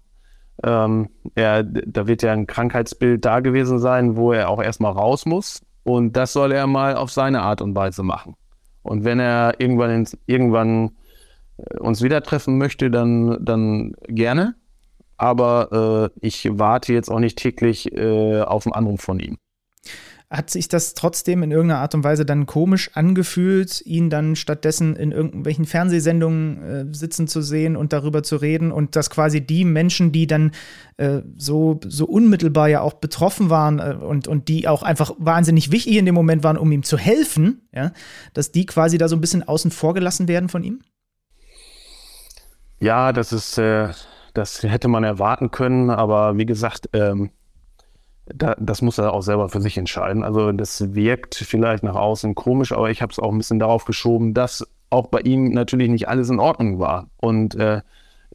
[0.63, 5.25] Ähm, er, da wird ja ein Krankheitsbild da gewesen sein, wo er auch erstmal raus
[5.25, 5.61] muss.
[5.83, 8.35] Und das soll er mal auf seine Art und Weise machen.
[8.81, 10.91] Und wenn er irgendwann, ins, irgendwann
[11.57, 14.55] äh, uns wieder treffen möchte, dann, dann gerne.
[15.17, 19.37] Aber äh, ich warte jetzt auch nicht täglich äh, auf einen Anruf von ihm
[20.29, 24.95] hat sich das trotzdem in irgendeiner Art und Weise dann komisch angefühlt, ihn dann stattdessen
[24.95, 29.65] in irgendwelchen Fernsehsendungen äh, sitzen zu sehen und darüber zu reden und dass quasi die
[29.65, 30.51] Menschen, die dann
[30.97, 35.71] äh, so, so unmittelbar ja auch betroffen waren äh, und, und die auch einfach wahnsinnig
[35.71, 37.91] wichtig in dem Moment waren, um ihm zu helfen, ja,
[38.33, 40.81] dass die quasi da so ein bisschen außen vor gelassen werden von ihm?
[42.79, 43.89] Ja, das ist, äh,
[44.33, 47.29] das hätte man erwarten können, aber wie gesagt, ähm
[48.25, 50.23] da, das muss er auch selber für sich entscheiden.
[50.23, 53.85] Also das wirkt vielleicht nach außen komisch, aber ich habe es auch ein bisschen darauf
[53.85, 57.09] geschoben, dass auch bei ihm natürlich nicht alles in Ordnung war.
[57.17, 57.81] Und äh,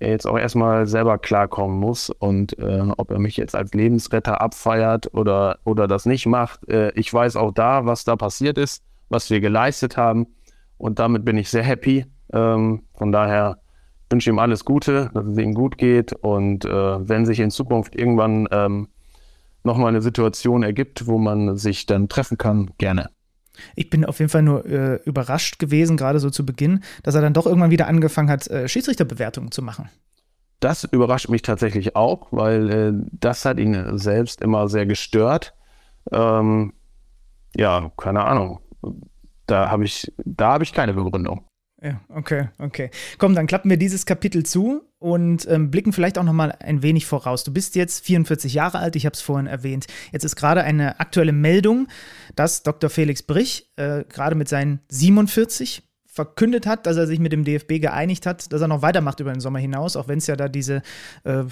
[0.00, 4.40] er jetzt auch erstmal selber klarkommen muss und äh, ob er mich jetzt als Lebensretter
[4.40, 6.66] abfeiert oder, oder das nicht macht.
[6.68, 10.26] Äh, ich weiß auch da, was da passiert ist, was wir geleistet haben
[10.78, 12.06] und damit bin ich sehr happy.
[12.32, 13.58] Ähm, von daher
[14.08, 17.50] wünsche ich ihm alles Gute, dass es ihm gut geht und äh, wenn sich in
[17.50, 18.88] Zukunft irgendwann ähm,
[19.64, 23.10] nochmal eine Situation ergibt, wo man sich dann treffen kann, gerne.
[23.74, 27.20] Ich bin auf jeden Fall nur äh, überrascht gewesen, gerade so zu Beginn, dass er
[27.20, 29.88] dann doch irgendwann wieder angefangen hat, äh, Schiedsrichterbewertungen zu machen.
[30.60, 35.54] Das überrascht mich tatsächlich auch, weil äh, das hat ihn selbst immer sehr gestört.
[36.12, 36.74] Ähm,
[37.56, 38.60] ja, keine Ahnung.
[39.46, 41.44] Da habe ich, da ich keine Begründung.
[41.82, 42.90] Ja, okay, okay.
[43.18, 46.82] Komm, dann klappen wir dieses Kapitel zu und ähm, blicken vielleicht auch noch mal ein
[46.82, 47.42] wenig voraus.
[47.42, 49.86] Du bist jetzt 44 Jahre alt, ich habe es vorhin erwähnt.
[50.12, 51.88] Jetzt ist gerade eine aktuelle Meldung,
[52.36, 52.90] dass Dr.
[52.90, 57.80] Felix Brich äh, gerade mit seinen 47 verkündet hat, dass er sich mit dem DFB
[57.80, 60.48] geeinigt hat, dass er noch weitermacht über den Sommer hinaus, auch wenn es ja da
[60.48, 60.82] diese
[61.22, 61.44] äh,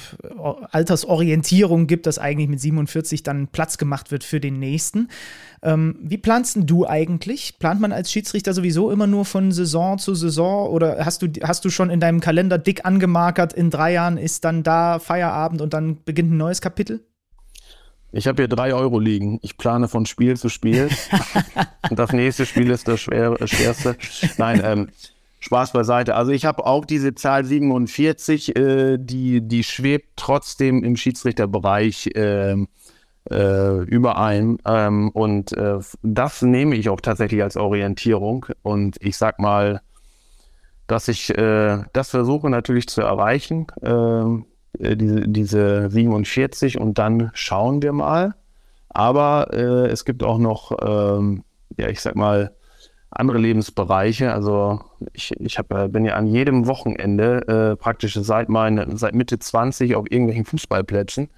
[0.73, 5.09] Altersorientierung gibt, dass eigentlich mit 47 dann Platz gemacht wird für den nächsten.
[5.63, 7.61] Ähm, wie planst du eigentlich?
[7.61, 11.65] Plant man als Schiedsrichter sowieso immer nur von Saison zu Saison oder hast du, hast
[11.65, 15.73] du schon in deinem Kalender dick angemarkert, in drei Jahren ist dann da Feierabend und
[15.73, 17.05] dann beginnt ein neues Kapitel?
[18.11, 19.39] Ich habe hier drei Euro liegen.
[19.43, 20.89] Ich plane von Spiel zu Spiel.
[21.91, 23.97] Und das nächste Spiel ist das schwer, schwerste.
[24.39, 24.89] Nein, ähm,
[25.41, 26.15] Spaß beiseite.
[26.15, 32.57] Also ich habe auch diese Zahl 47, äh, die, die schwebt trotzdem im Schiedsrichterbereich äh,
[33.31, 34.59] äh, überein.
[34.65, 38.47] Ähm, und äh, das nehme ich auch tatsächlich als Orientierung.
[38.63, 39.83] Und ich sag mal,
[40.87, 43.67] dass ich äh, das versuche natürlich zu erreichen.
[44.79, 48.35] Äh, diese, diese 47 und dann schauen wir mal.
[48.89, 51.45] Aber äh, es gibt auch noch, ähm,
[51.77, 52.53] ja, ich sag mal,
[53.11, 54.33] andere Lebensbereiche.
[54.33, 54.81] Also
[55.13, 59.39] ich, ich hab, äh, bin ja an jedem Wochenende äh, praktisch seit, meine, seit Mitte
[59.39, 61.29] 20 auf irgendwelchen Fußballplätzen.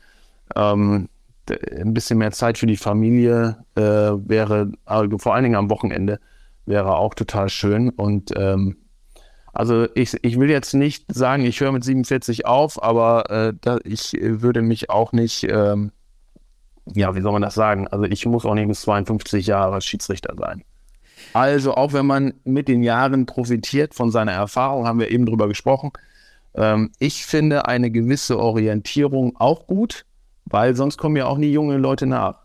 [0.56, 1.08] Ähm,
[1.48, 6.20] ein bisschen mehr Zeit für die Familie äh, wäre, also vor allen Dingen am Wochenende,
[6.66, 7.90] wäre auch total schön.
[7.90, 8.76] Und ähm,
[9.52, 13.78] also ich, ich will jetzt nicht sagen, ich höre mit 47 auf, aber äh, da,
[13.84, 15.92] ich würde mich auch nicht, ähm,
[16.94, 17.88] ja, wie soll man das sagen?
[17.88, 20.62] Also ich muss auch nicht bis 52 Jahre Schiedsrichter sein.
[21.32, 25.48] Also auch wenn man mit den Jahren profitiert von seiner Erfahrung, haben wir eben drüber
[25.48, 25.90] gesprochen.
[26.54, 30.04] Ähm, ich finde eine gewisse Orientierung auch gut,
[30.44, 32.38] weil sonst kommen ja auch nie junge Leute nach.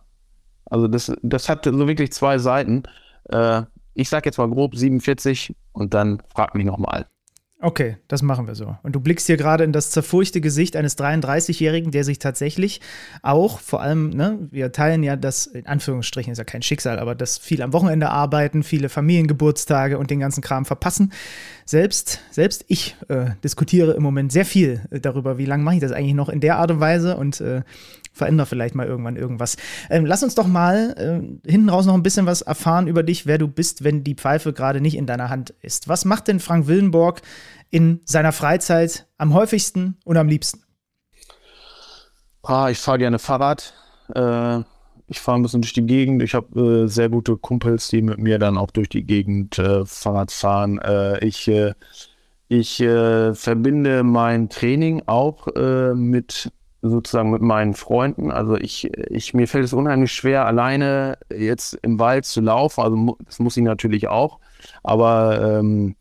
[0.66, 2.84] Also das, das hat so wirklich zwei Seiten.
[3.30, 7.06] Äh, ich sage jetzt mal grob 47 und dann frag mich nochmal.
[7.62, 8.76] Okay, das machen wir so.
[8.84, 12.82] Und du blickst hier gerade in das zerfurchte Gesicht eines 33-Jährigen, der sich tatsächlich
[13.24, 17.16] auch, vor allem, ne, wir teilen ja das, in Anführungsstrichen ist ja kein Schicksal, aber
[17.16, 21.14] das viel am Wochenende arbeiten, viele Familiengeburtstage und den ganzen Kram verpassen.
[21.66, 25.94] Selbst, selbst ich äh, diskutiere im Moment sehr viel darüber, wie lange mache ich das
[25.94, 27.62] eigentlich noch in der Art und Weise und äh,
[28.16, 29.58] verändere vielleicht mal irgendwann irgendwas.
[29.90, 33.26] Ähm, lass uns doch mal äh, hinten raus noch ein bisschen was erfahren über dich,
[33.26, 35.88] wer du bist, wenn die Pfeife gerade nicht in deiner Hand ist.
[35.88, 37.22] Was macht denn Frank Willenborg
[37.70, 40.62] in seiner Freizeit am häufigsten und am liebsten?
[42.42, 43.74] Ah, ich fahre gerne Fahrrad.
[44.14, 44.60] Äh,
[45.08, 46.24] ich fahre ein bisschen durch die Gegend.
[46.24, 49.86] Ich habe äh, sehr gute Kumpels, die mit mir dann auch durch die Gegend äh,
[49.86, 50.80] Fahrrad fahren.
[50.80, 51.74] Äh, ich äh,
[52.48, 55.48] ich verbinde mein Training auch
[55.96, 56.52] mit
[56.90, 58.32] sozusagen mit meinen Freunden.
[58.32, 62.82] Also ich, ich, mir fällt es unheimlich schwer, alleine jetzt im Wald zu laufen.
[62.82, 64.40] Also das muss ich natürlich auch.
[64.84, 65.96] Aber ähm,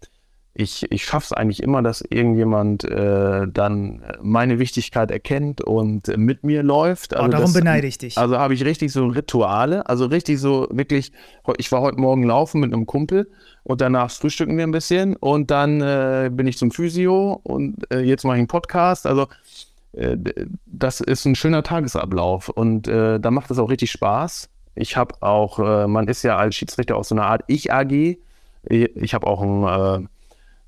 [0.56, 6.44] ich, ich schaffe es eigentlich immer, dass irgendjemand äh, dann meine Wichtigkeit erkennt und mit
[6.44, 7.12] mir läuft.
[7.12, 8.16] Oh, also oh, darum das, beneide ich dich.
[8.16, 11.10] Also habe ich richtig so Rituale, also richtig so wirklich,
[11.58, 13.28] ich war heute Morgen laufen mit einem Kumpel
[13.64, 18.00] und danach frühstücken wir ein bisschen und dann äh, bin ich zum Physio und äh,
[18.00, 19.06] jetzt mache ich einen Podcast.
[19.06, 19.26] Also
[20.66, 24.48] das ist ein schöner Tagesablauf und äh, da macht es auch richtig Spaß.
[24.74, 28.18] Ich habe auch, äh, man ist ja als Schiedsrichter auch so eine Art Ich-AG.
[28.64, 30.08] Ich habe auch einen, äh,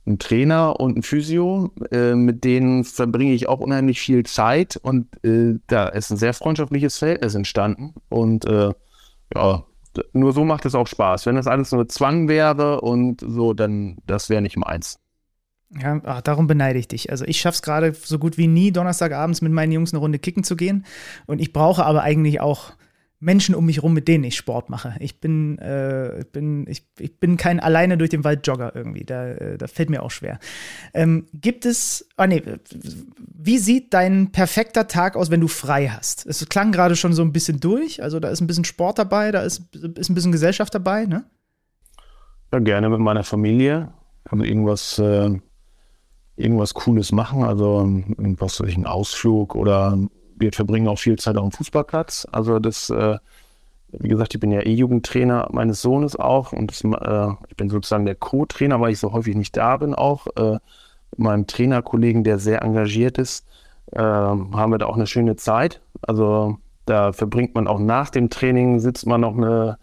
[0.07, 5.07] einen, Trainer und einen Physio, äh, mit denen verbringe ich auch unheimlich viel Zeit und
[5.24, 8.47] äh, da ist ein sehr freundschaftliches Verhältnis entstanden und
[9.35, 9.64] ja,
[10.12, 11.27] nur so macht es auch Spaß.
[11.27, 15.01] Wenn das alles nur Zwang wäre und so, dann das wäre nicht meins.
[15.71, 17.11] Ja, ach, darum beneide ich dich.
[17.11, 20.19] Also ich schaffe es gerade so gut wie nie, Donnerstagabends mit meinen Jungs eine Runde
[20.19, 20.87] kicken zu gehen.
[21.27, 22.75] Und ich brauche aber eigentlich auch
[23.19, 24.95] Menschen um mich rum, mit denen ich Sport mache.
[25.01, 29.05] Ich bin, äh, bin, ich, ich bin kein alleine durch den Wald Jogger irgendwie.
[29.05, 30.39] Da, äh, da fällt mir auch schwer.
[30.95, 32.43] Ähm, gibt es, oh nee,
[33.19, 36.27] wie sieht dein perfekter Tag aus, wenn du frei hast?
[36.27, 38.03] Es klang gerade schon so ein bisschen durch.
[38.03, 41.25] Also da ist ein bisschen Sport dabei, da ist, ist ein bisschen Gesellschaft dabei, ne?
[42.53, 43.93] Ja, gerne mit meiner Familie
[44.31, 45.39] also irgendwas, äh,
[46.37, 49.99] irgendwas Cooles machen, also was weiß ich, einen Ausflug oder
[50.39, 52.26] wir verbringen auch viel Zeit auf dem Fußballplatz.
[52.30, 53.18] Also das, äh,
[53.93, 58.05] wie gesagt, ich bin ja E-Jugendtrainer meines Sohnes auch und das, äh, ich bin sozusagen
[58.05, 60.26] der Co-Trainer, weil ich so häufig nicht da bin auch.
[60.37, 60.59] Äh,
[61.16, 63.47] meinem Trainerkollegen, der sehr engagiert ist,
[63.93, 65.80] äh, haben wir da auch eine schöne Zeit.
[66.03, 69.78] Also da verbringt man auch nach dem Training, sitzt man noch eine,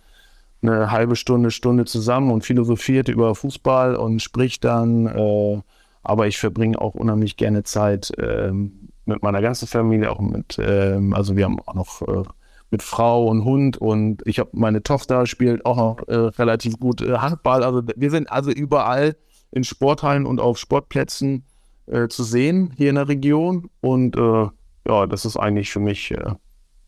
[0.62, 5.64] eine halbe Stunde, Stunde zusammen und philosophiert über Fußball und spricht dann.
[6.04, 11.14] Aber ich verbringe auch unheimlich gerne Zeit äh, mit meiner ganzen Familie, auch mit, ähm,
[11.14, 12.24] also wir haben auch noch äh,
[12.72, 17.02] mit Frau und Hund und ich habe meine Tochter spielt auch noch äh, relativ gut
[17.02, 17.64] äh, Handball.
[17.64, 19.16] Also wir sind also überall
[19.52, 21.46] in Sporthallen und auf Sportplätzen
[21.86, 24.48] äh, zu sehen hier in der Region und äh,
[24.88, 26.34] ja, das ist eigentlich für mich äh,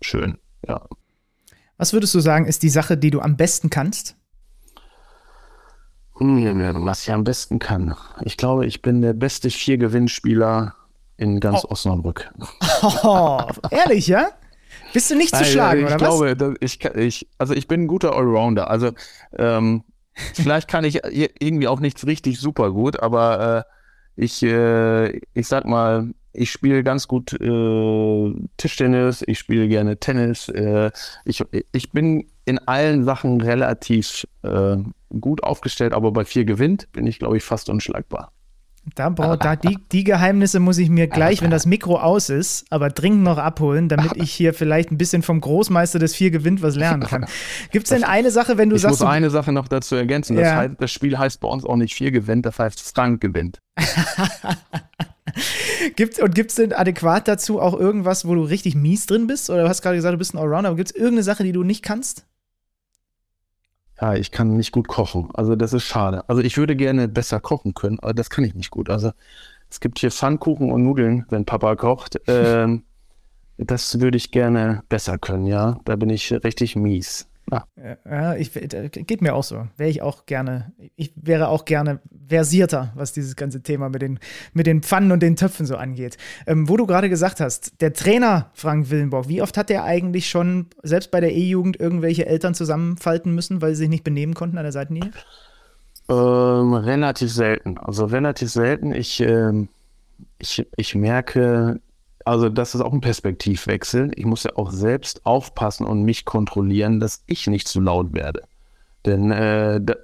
[0.01, 0.37] schön.
[0.67, 0.81] Ja.
[1.77, 4.17] Was würdest du sagen, ist die Sache, die du am besten kannst?
[6.17, 7.95] Hm, was ich am besten kann.
[8.23, 10.73] Ich glaube, ich bin der beste Vier-Gewinnspieler
[11.17, 11.71] in ganz oh.
[11.71, 12.31] Osnabrück.
[13.03, 13.41] Oh,
[13.71, 14.29] ehrlich, ja?
[14.93, 16.55] Bist du nicht zu schlagen, ich oder glaube, was?
[16.61, 18.69] Ich glaube, ich, also ich bin ein guter Allrounder.
[18.69, 18.91] Also
[19.37, 19.83] ähm,
[20.33, 23.65] vielleicht kann ich irgendwie auch nichts richtig super gut, aber
[24.17, 29.97] äh, ich, äh, ich sag mal, ich spiele ganz gut äh, Tischtennis, ich spiele gerne
[29.97, 30.49] Tennis.
[30.49, 30.91] Äh,
[31.23, 34.77] ich, ich bin in allen Sachen relativ äh,
[35.19, 38.31] gut aufgestellt, aber bei vier gewinnt bin ich, glaube ich, fast unschlagbar.
[38.93, 42.89] Da, da die, die Geheimnisse muss ich mir gleich, wenn das Mikro aus ist, aber
[42.89, 46.75] dringend noch abholen, damit ich hier vielleicht ein bisschen vom Großmeister des Vier gewinnt was
[46.75, 47.25] lernen kann.
[47.71, 48.97] Gibt es denn eine Sache, wenn du ich sagst.
[48.97, 50.35] Ich muss eine Sache noch dazu ergänzen.
[50.35, 53.59] Das, heißt, das Spiel heißt bei uns auch nicht Vier gewinnt, das heißt Frank gewinnt.
[55.95, 59.49] gibt, und gibt es denn adäquat dazu auch irgendwas, wo du richtig mies drin bist?
[59.49, 61.51] Oder du hast gerade gesagt, du bist ein Allrounder, aber gibt es irgendeine Sache, die
[61.51, 62.25] du nicht kannst?
[63.99, 65.29] Ja, ich kann nicht gut kochen.
[65.33, 66.27] Also das ist schade.
[66.27, 68.89] Also ich würde gerne besser kochen können, aber das kann ich nicht gut.
[68.89, 69.11] Also
[69.69, 72.19] es gibt hier Pfannkuchen und Nudeln, wenn Papa kocht.
[72.27, 72.83] Ähm,
[73.57, 75.79] das würde ich gerne besser können, ja.
[75.85, 77.29] Da bin ich richtig mies.
[77.51, 77.63] Ah.
[78.05, 79.67] Ja, ich, geht mir auch so.
[79.77, 84.19] Wäre ich auch gerne, ich wäre auch gerne versierter, was dieses ganze Thema mit den,
[84.53, 86.17] mit den Pfannen und den Töpfen so angeht.
[86.47, 90.27] Ähm, wo du gerade gesagt hast, der Trainer Frank Willenborg, wie oft hat der eigentlich
[90.27, 94.57] schon, selbst bei der E-Jugend, irgendwelche Eltern zusammenfalten müssen, weil sie sich nicht benehmen konnten
[94.57, 95.11] an der Seitenlinie?
[96.09, 97.77] Ähm, relativ selten.
[97.77, 98.91] Also relativ selten.
[98.91, 99.69] Ich, ähm,
[100.39, 101.79] ich, ich merke,
[102.25, 104.11] also das ist auch ein Perspektivwechsel.
[104.15, 108.41] Ich muss ja auch selbst aufpassen und mich kontrollieren, dass ich nicht zu laut werde.
[109.05, 109.95] Denn äh, da,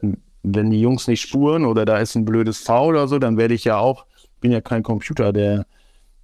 [0.44, 3.56] wenn die Jungs nicht spuren oder da ist ein blödes Foul oder so, dann werde
[3.56, 4.06] ich ja auch,
[4.40, 5.66] bin ja kein Computer, der,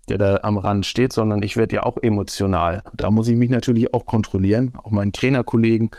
[0.08, 2.84] der da am Rand steht, sondern ich werde ja auch emotional.
[2.94, 5.90] Da muss ich mich natürlich auch kontrollieren, auch meinen Trainerkollegen.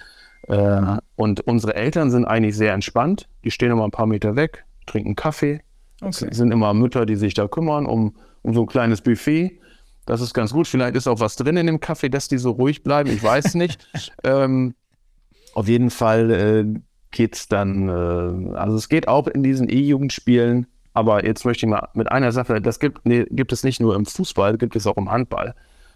[0.46, 3.28] Äh, und unsere Eltern sind eigentlich sehr entspannt.
[3.44, 5.60] Die stehen immer ein paar Meter weg, trinken Kaffee.
[6.00, 6.28] Okay.
[6.30, 9.58] Es sind immer Mütter, die sich da kümmern um, um so ein kleines Buffet.
[10.08, 10.66] Das ist ganz gut.
[10.66, 13.10] Vielleicht ist auch was drin in dem Kaffee, dass die so ruhig bleiben.
[13.10, 13.86] Ich weiß nicht.
[14.24, 14.74] ähm,
[15.52, 16.80] auf jeden Fall äh,
[17.10, 20.66] geht es dann, äh, also es geht auch in diesen E-Jugendspielen.
[20.94, 23.94] Aber jetzt möchte ich mal mit einer Sache, das gibt, nee, gibt es nicht nur
[23.96, 25.54] im Fußball, gibt es auch im Handball.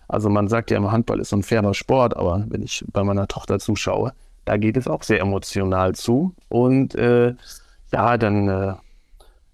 [0.08, 3.02] Also man sagt ja immer, Handball ist so ein fairer Sport, aber wenn ich bei
[3.02, 4.12] meiner Tochter zuschaue,
[4.44, 6.34] da geht es auch sehr emotional zu.
[6.50, 7.34] Und äh,
[7.92, 8.74] ja, dann äh,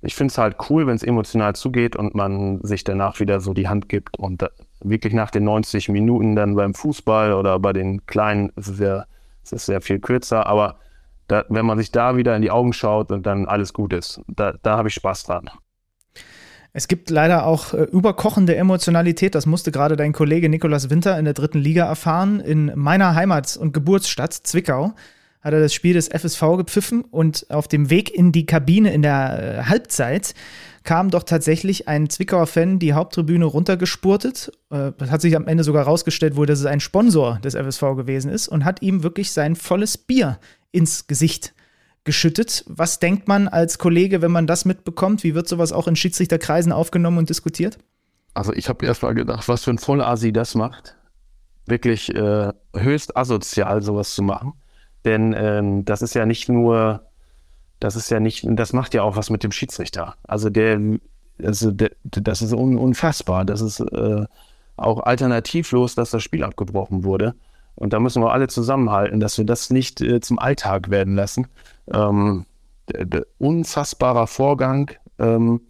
[0.01, 3.53] ich finde es halt cool, wenn es emotional zugeht und man sich danach wieder so
[3.53, 4.45] die Hand gibt und
[4.81, 9.07] wirklich nach den 90 Minuten dann beim Fußball oder bei den Kleinen ist es ja,
[9.43, 10.77] es ist sehr viel kürzer, aber
[11.27, 14.21] da, wenn man sich da wieder in die Augen schaut und dann alles gut ist,
[14.29, 15.51] da, da habe ich Spaß dran.
[16.73, 19.35] Es gibt leider auch äh, überkochende Emotionalität.
[19.35, 22.41] Das musste gerade dein Kollege Nikolas Winter in der dritten Liga erfahren.
[22.41, 24.95] In meiner Heimat- und Geburtsstadt Zwickau
[25.41, 29.03] hat er das Spiel des FSV gepfiffen und auf dem Weg in die Kabine in
[29.03, 30.35] der äh, Halbzeit
[30.85, 34.53] kam doch tatsächlich ein Zwickauer Fan die Haupttribüne runtergespurtet.
[34.71, 38.31] Äh, das hat sich am Ende sogar rausgestellt, wo das ein Sponsor des FSV gewesen
[38.31, 40.39] ist und hat ihm wirklich sein volles Bier
[40.73, 41.55] ins Gesicht
[42.05, 42.65] geschüttet.
[42.67, 45.25] Was denkt man als Kollege, wenn man das mitbekommt?
[45.25, 47.79] Wie wird sowas auch in Schiedsrichterkreisen aufgenommen und diskutiert?
[48.33, 50.97] Also ich habe erst mal gedacht, was für ein Vollasi das macht.
[51.67, 54.55] Wirklich äh, höchst asozial, sowas zu machen.
[55.05, 57.03] Denn ähm, das ist ja nicht nur,
[57.81, 60.17] das ist ja nicht, das macht ja auch was mit dem Schiedsrichter.
[60.25, 60.81] Also der,
[61.43, 63.45] also der, das ist un, unfassbar.
[63.45, 64.27] Das ist äh,
[64.77, 67.35] auch alternativlos, dass das Spiel abgebrochen wurde.
[67.75, 71.47] Und da müssen wir alle zusammenhalten, dass wir das nicht äh, zum Alltag werden lassen.
[71.93, 72.45] Ähm,
[72.89, 74.91] der, der unfassbarer Vorgang.
[75.19, 75.61] Ähm,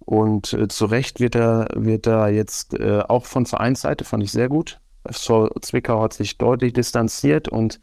[0.00, 4.32] und äh, zu Recht wird er, wird er jetzt äh, auch von Vereinsseite, fand ich
[4.32, 4.80] sehr gut.
[5.08, 7.80] FSV Zwickau hat sich deutlich distanziert und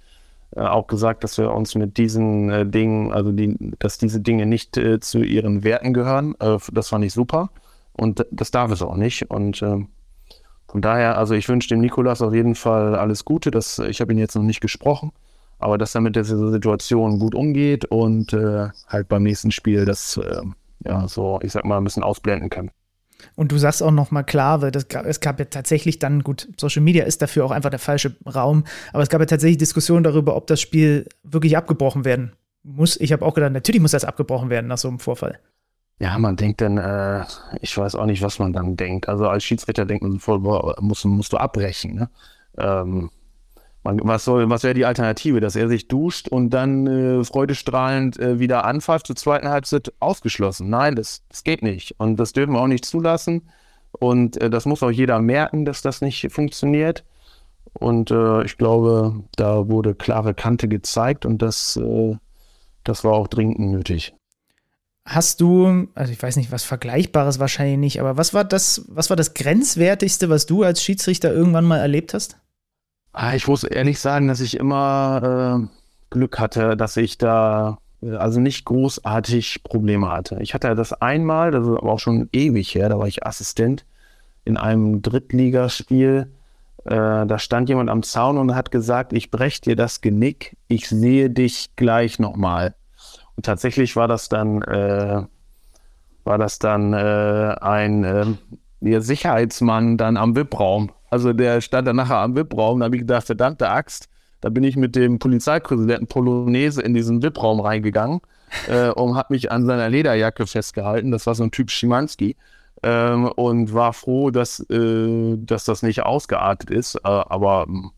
[0.59, 4.77] auch gesagt, dass wir uns mit diesen äh, Dingen, also die, dass diese Dinge nicht
[4.77, 6.35] äh, zu ihren Werten gehören.
[6.39, 7.51] Äh, das fand ich super.
[7.93, 9.29] Und das darf es auch nicht.
[9.29, 9.85] Und äh,
[10.67, 13.51] von daher, also ich wünsche dem Nikolas auf jeden Fall alles Gute.
[13.51, 15.11] Das, ich habe ihn jetzt noch nicht gesprochen,
[15.59, 20.19] aber dass er mit dieser Situation gut umgeht und äh, halt beim nächsten Spiel das,
[20.85, 22.71] ja, so, ich sag mal, ein bisschen ausblenden kann.
[23.36, 26.82] Und du sagst auch nochmal klar, weil das, es gab ja tatsächlich dann, gut, Social
[26.82, 28.63] Media ist dafür auch einfach der falsche Raum,
[28.93, 32.99] aber es gab ja tatsächlich Diskussionen darüber, ob das Spiel wirklich abgebrochen werden muss.
[32.99, 35.39] Ich habe auch gedacht, natürlich muss das abgebrochen werden nach so einem Vorfall.
[35.99, 37.26] Ja, man denkt dann, äh,
[37.61, 39.07] ich weiß auch nicht, was man dann denkt.
[39.07, 41.93] Also als Schiedsrichter denkt man voll, boah, musst, musst du abbrechen.
[41.93, 42.09] Ne?
[42.57, 43.11] Ähm,
[43.84, 48.39] man, was was wäre die Alternative, dass er sich duscht und dann äh, freudestrahlend äh,
[48.39, 50.69] wieder anpfeift zur zweiten Halbzeit ausgeschlossen?
[50.69, 53.43] Nein, das, das geht nicht und das dürfen wir auch nicht zulassen
[53.91, 57.03] und äh, das muss auch jeder merken, dass das nicht funktioniert.
[57.73, 62.17] Und äh, ich glaube, da wurde klare Kante gezeigt und das, äh,
[62.84, 64.13] das war auch dringend nötig.
[65.05, 69.09] Hast du, also ich weiß nicht, was Vergleichbares wahrscheinlich nicht, aber was war das, was
[69.09, 72.38] war das Grenzwertigste, was du als Schiedsrichter irgendwann mal erlebt hast?
[73.14, 75.78] Ah, ich muss ehrlich sagen, dass ich immer äh,
[76.09, 80.38] Glück hatte, dass ich da äh, also nicht großartig Probleme hatte.
[80.41, 83.86] Ich hatte das einmal, das ist aber auch schon ewig her, da war ich Assistent
[84.45, 86.32] in einem Drittligaspiel.
[86.86, 90.88] Äh, da stand jemand am Zaun und hat gesagt, ich brech dir das Genick, ich
[90.89, 92.76] sehe dich gleich nochmal.
[93.36, 95.24] Und tatsächlich war das dann, äh,
[96.24, 98.03] war das dann äh, ein
[98.82, 100.91] äh, Sicherheitsmann dann am VIP-Raum.
[101.12, 104.07] Also der stand dann nachher am VIP-Raum, da habe ich gedacht, verdammte Axt,
[104.39, 108.22] da bin ich mit dem Polizeipräsidenten Polonaise in diesen VIP-Raum reingegangen
[108.68, 111.12] äh, und habe mich an seiner Lederjacke festgehalten.
[111.12, 112.36] Das war so ein Typ Schimanski.
[112.84, 116.95] Ähm, und war froh, dass, äh, dass das nicht ausgeartet ist.
[116.95, 117.91] Äh, aber hm,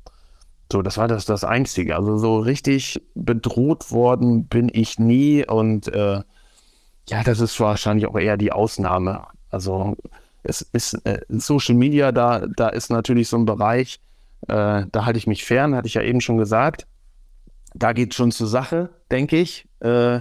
[0.72, 1.96] so, das war das, das Einzige.
[1.96, 5.46] Also so richtig bedroht worden bin ich nie.
[5.48, 6.22] Und äh,
[7.08, 9.22] ja, das ist wahrscheinlich auch eher die Ausnahme.
[9.52, 9.96] Also
[10.44, 14.00] es ist äh, Social Media, da, da ist natürlich so ein Bereich,
[14.48, 16.88] äh, da halte ich mich fern, hatte ich ja eben schon gesagt.
[17.74, 19.68] Da geht schon zur Sache, denke ich.
[19.80, 20.20] Äh,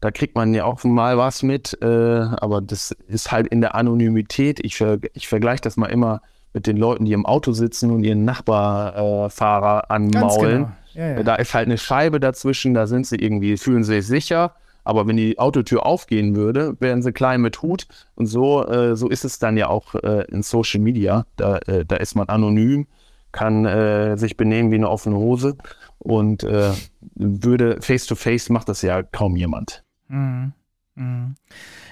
[0.00, 3.74] da kriegt man ja auch mal was mit, äh, aber das ist halt in der
[3.74, 4.64] Anonymität.
[4.64, 4.80] Ich,
[5.14, 6.22] ich vergleiche das mal immer
[6.54, 10.66] mit den Leuten, die im Auto sitzen und ihren Nachbarfahrer anmaulen.
[10.66, 10.72] Genau.
[10.94, 11.22] Ja, ja.
[11.22, 14.54] Da ist halt eine Scheibe dazwischen, da sind sie irgendwie, fühlen sie sich sicher
[14.88, 17.86] aber wenn die Autotür aufgehen würde, wären sie klein mit Hut.
[18.14, 21.26] Und so, äh, so ist es dann ja auch äh, in Social Media.
[21.36, 22.86] Da, äh, da ist man anonym,
[23.30, 25.58] kann äh, sich benehmen wie eine offene Hose.
[25.98, 26.72] Und äh,
[27.16, 29.84] würde face-to-face -face macht das ja kaum jemand.
[30.08, 30.54] Mhm.
[30.94, 31.34] Mhm.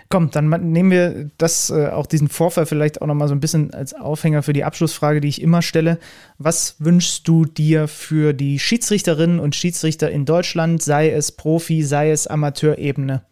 [0.09, 3.75] Komm, dann nehmen wir das, äh, auch diesen Vorfall vielleicht auch nochmal so ein bisschen
[3.75, 5.99] als Aufhänger für die Abschlussfrage, die ich immer stelle.
[6.39, 12.11] Was wünschst du dir für die Schiedsrichterinnen und Schiedsrichter in Deutschland, sei es Profi, sei
[12.11, 13.23] es Amateurebene?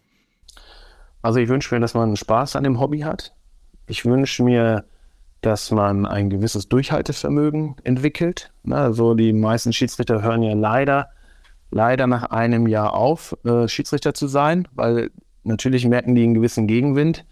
[1.22, 3.35] Also ich wünsche mir, dass man Spaß an dem Hobby hat.
[3.87, 4.85] Ich wünsche mir,
[5.43, 8.51] dass man ein gewisses Durchhaltevermögen entwickelt.
[8.68, 11.11] Also die meisten Schiedsrichter hören ja leider,
[11.70, 15.11] leider nach einem Jahr auf, äh, Schiedsrichter zu sein, weil
[15.45, 17.24] Natürlich merken die einen gewissen Gegenwind.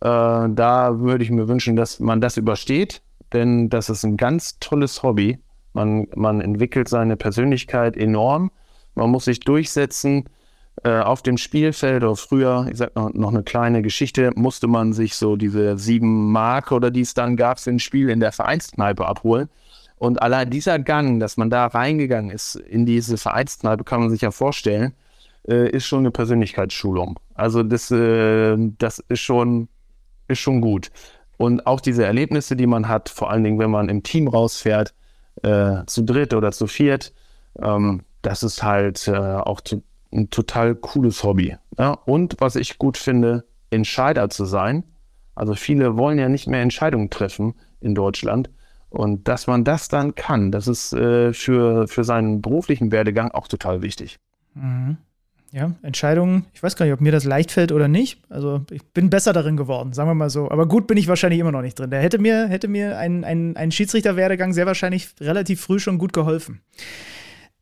[0.00, 3.02] da würde ich mir wünschen, dass man das übersteht,
[3.32, 5.38] denn das ist ein ganz tolles Hobby.
[5.72, 8.50] Man, man entwickelt seine Persönlichkeit enorm.
[8.94, 10.24] Man muss sich durchsetzen
[10.84, 12.02] äh, auf dem Spielfeld.
[12.02, 16.32] Oder früher, ich sag noch, noch eine kleine Geschichte, musste man sich so diese sieben
[16.32, 19.48] Mark oder die es dann gab für ein Spiel in der Vereinskneipe abholen.
[19.98, 24.20] Und allein dieser Gang, dass man da reingegangen ist in diese Vereinskneipe, kann man sich
[24.20, 24.92] ja vorstellen,
[25.48, 27.18] äh, ist schon eine Persönlichkeitsschulung.
[27.34, 29.68] Also das, äh, das ist schon,
[30.28, 30.90] ist schon gut.
[31.36, 34.94] Und auch diese Erlebnisse, die man hat, vor allen Dingen, wenn man im Team rausfährt,
[35.42, 37.12] äh, zu dritt oder zu viert,
[37.60, 39.82] ähm, das ist halt äh, auch to
[40.12, 41.56] ein total cooles Hobby.
[41.78, 41.92] Ja?
[42.06, 44.84] Und was ich gut finde, Entscheider zu sein.
[45.34, 48.48] Also viele wollen ja nicht mehr Entscheidungen treffen in Deutschland.
[48.88, 53.48] Und dass man das dann kann, das ist äh, für, für seinen beruflichen Werdegang auch
[53.48, 54.18] total wichtig.
[54.54, 54.96] Mhm
[55.52, 58.20] ja, Entscheidungen, ich weiß gar nicht, ob mir das leicht fällt oder nicht.
[58.28, 60.50] Also ich bin besser darin geworden, sagen wir mal so.
[60.50, 61.90] Aber gut bin ich wahrscheinlich immer noch nicht drin.
[61.90, 66.12] Der hätte mir, hätte mir ein, ein, ein Schiedsrichterwerdegang sehr wahrscheinlich relativ früh schon gut
[66.12, 66.60] geholfen.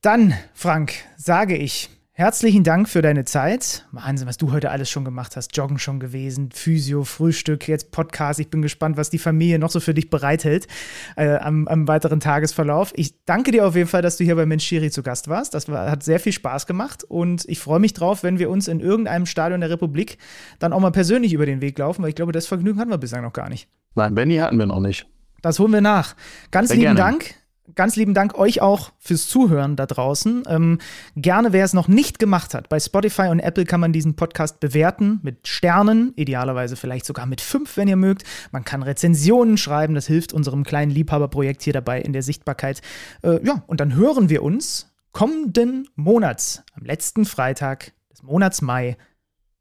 [0.00, 3.88] Dann, Frank, sage ich Herzlichen Dank für deine Zeit.
[3.90, 5.56] Wahnsinn, was du heute alles schon gemacht hast.
[5.56, 8.38] Joggen schon gewesen, Physio, Frühstück, jetzt Podcast.
[8.38, 10.68] Ich bin gespannt, was die Familie noch so für dich bereithält
[11.16, 12.92] äh, am, am, weiteren Tagesverlauf.
[12.94, 15.54] Ich danke dir auf jeden Fall, dass du hier bei Mensch Schiri zu Gast warst.
[15.54, 18.68] Das war, hat sehr viel Spaß gemacht und ich freue mich drauf, wenn wir uns
[18.68, 20.18] in irgendeinem Stadion der Republik
[20.60, 22.98] dann auch mal persönlich über den Weg laufen, weil ich glaube, das Vergnügen hatten wir
[22.98, 23.68] bislang noch gar nicht.
[23.96, 25.08] Nein, Benny hatten wir noch nicht.
[25.42, 26.14] Das holen wir nach.
[26.52, 27.10] Ganz sehr lieben gerne.
[27.10, 27.34] Dank
[27.74, 30.42] Ganz lieben Dank euch auch fürs Zuhören da draußen.
[30.48, 30.80] Ähm,
[31.16, 34.60] gerne, wer es noch nicht gemacht hat, bei Spotify und Apple kann man diesen Podcast
[34.60, 38.24] bewerten mit Sternen, idealerweise vielleicht sogar mit fünf, wenn ihr mögt.
[38.52, 42.82] Man kann Rezensionen schreiben, das hilft unserem kleinen Liebhaberprojekt hier dabei in der Sichtbarkeit.
[43.22, 48.98] Äh, ja, und dann hören wir uns kommenden Monats, am letzten Freitag des Monats Mai,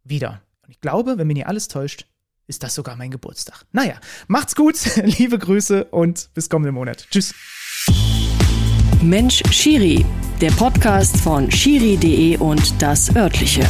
[0.04, 0.42] wieder.
[0.64, 2.08] Und ich glaube, wenn mir nicht alles täuscht,
[2.48, 3.64] ist das sogar mein Geburtstag.
[3.72, 3.96] Naja,
[4.28, 7.08] macht's gut, liebe Grüße und bis kommenden Monat.
[7.10, 7.34] Tschüss.
[9.02, 10.06] Mensch Schiri,
[10.42, 13.64] der Podcast von Schiri.de und das örtliche.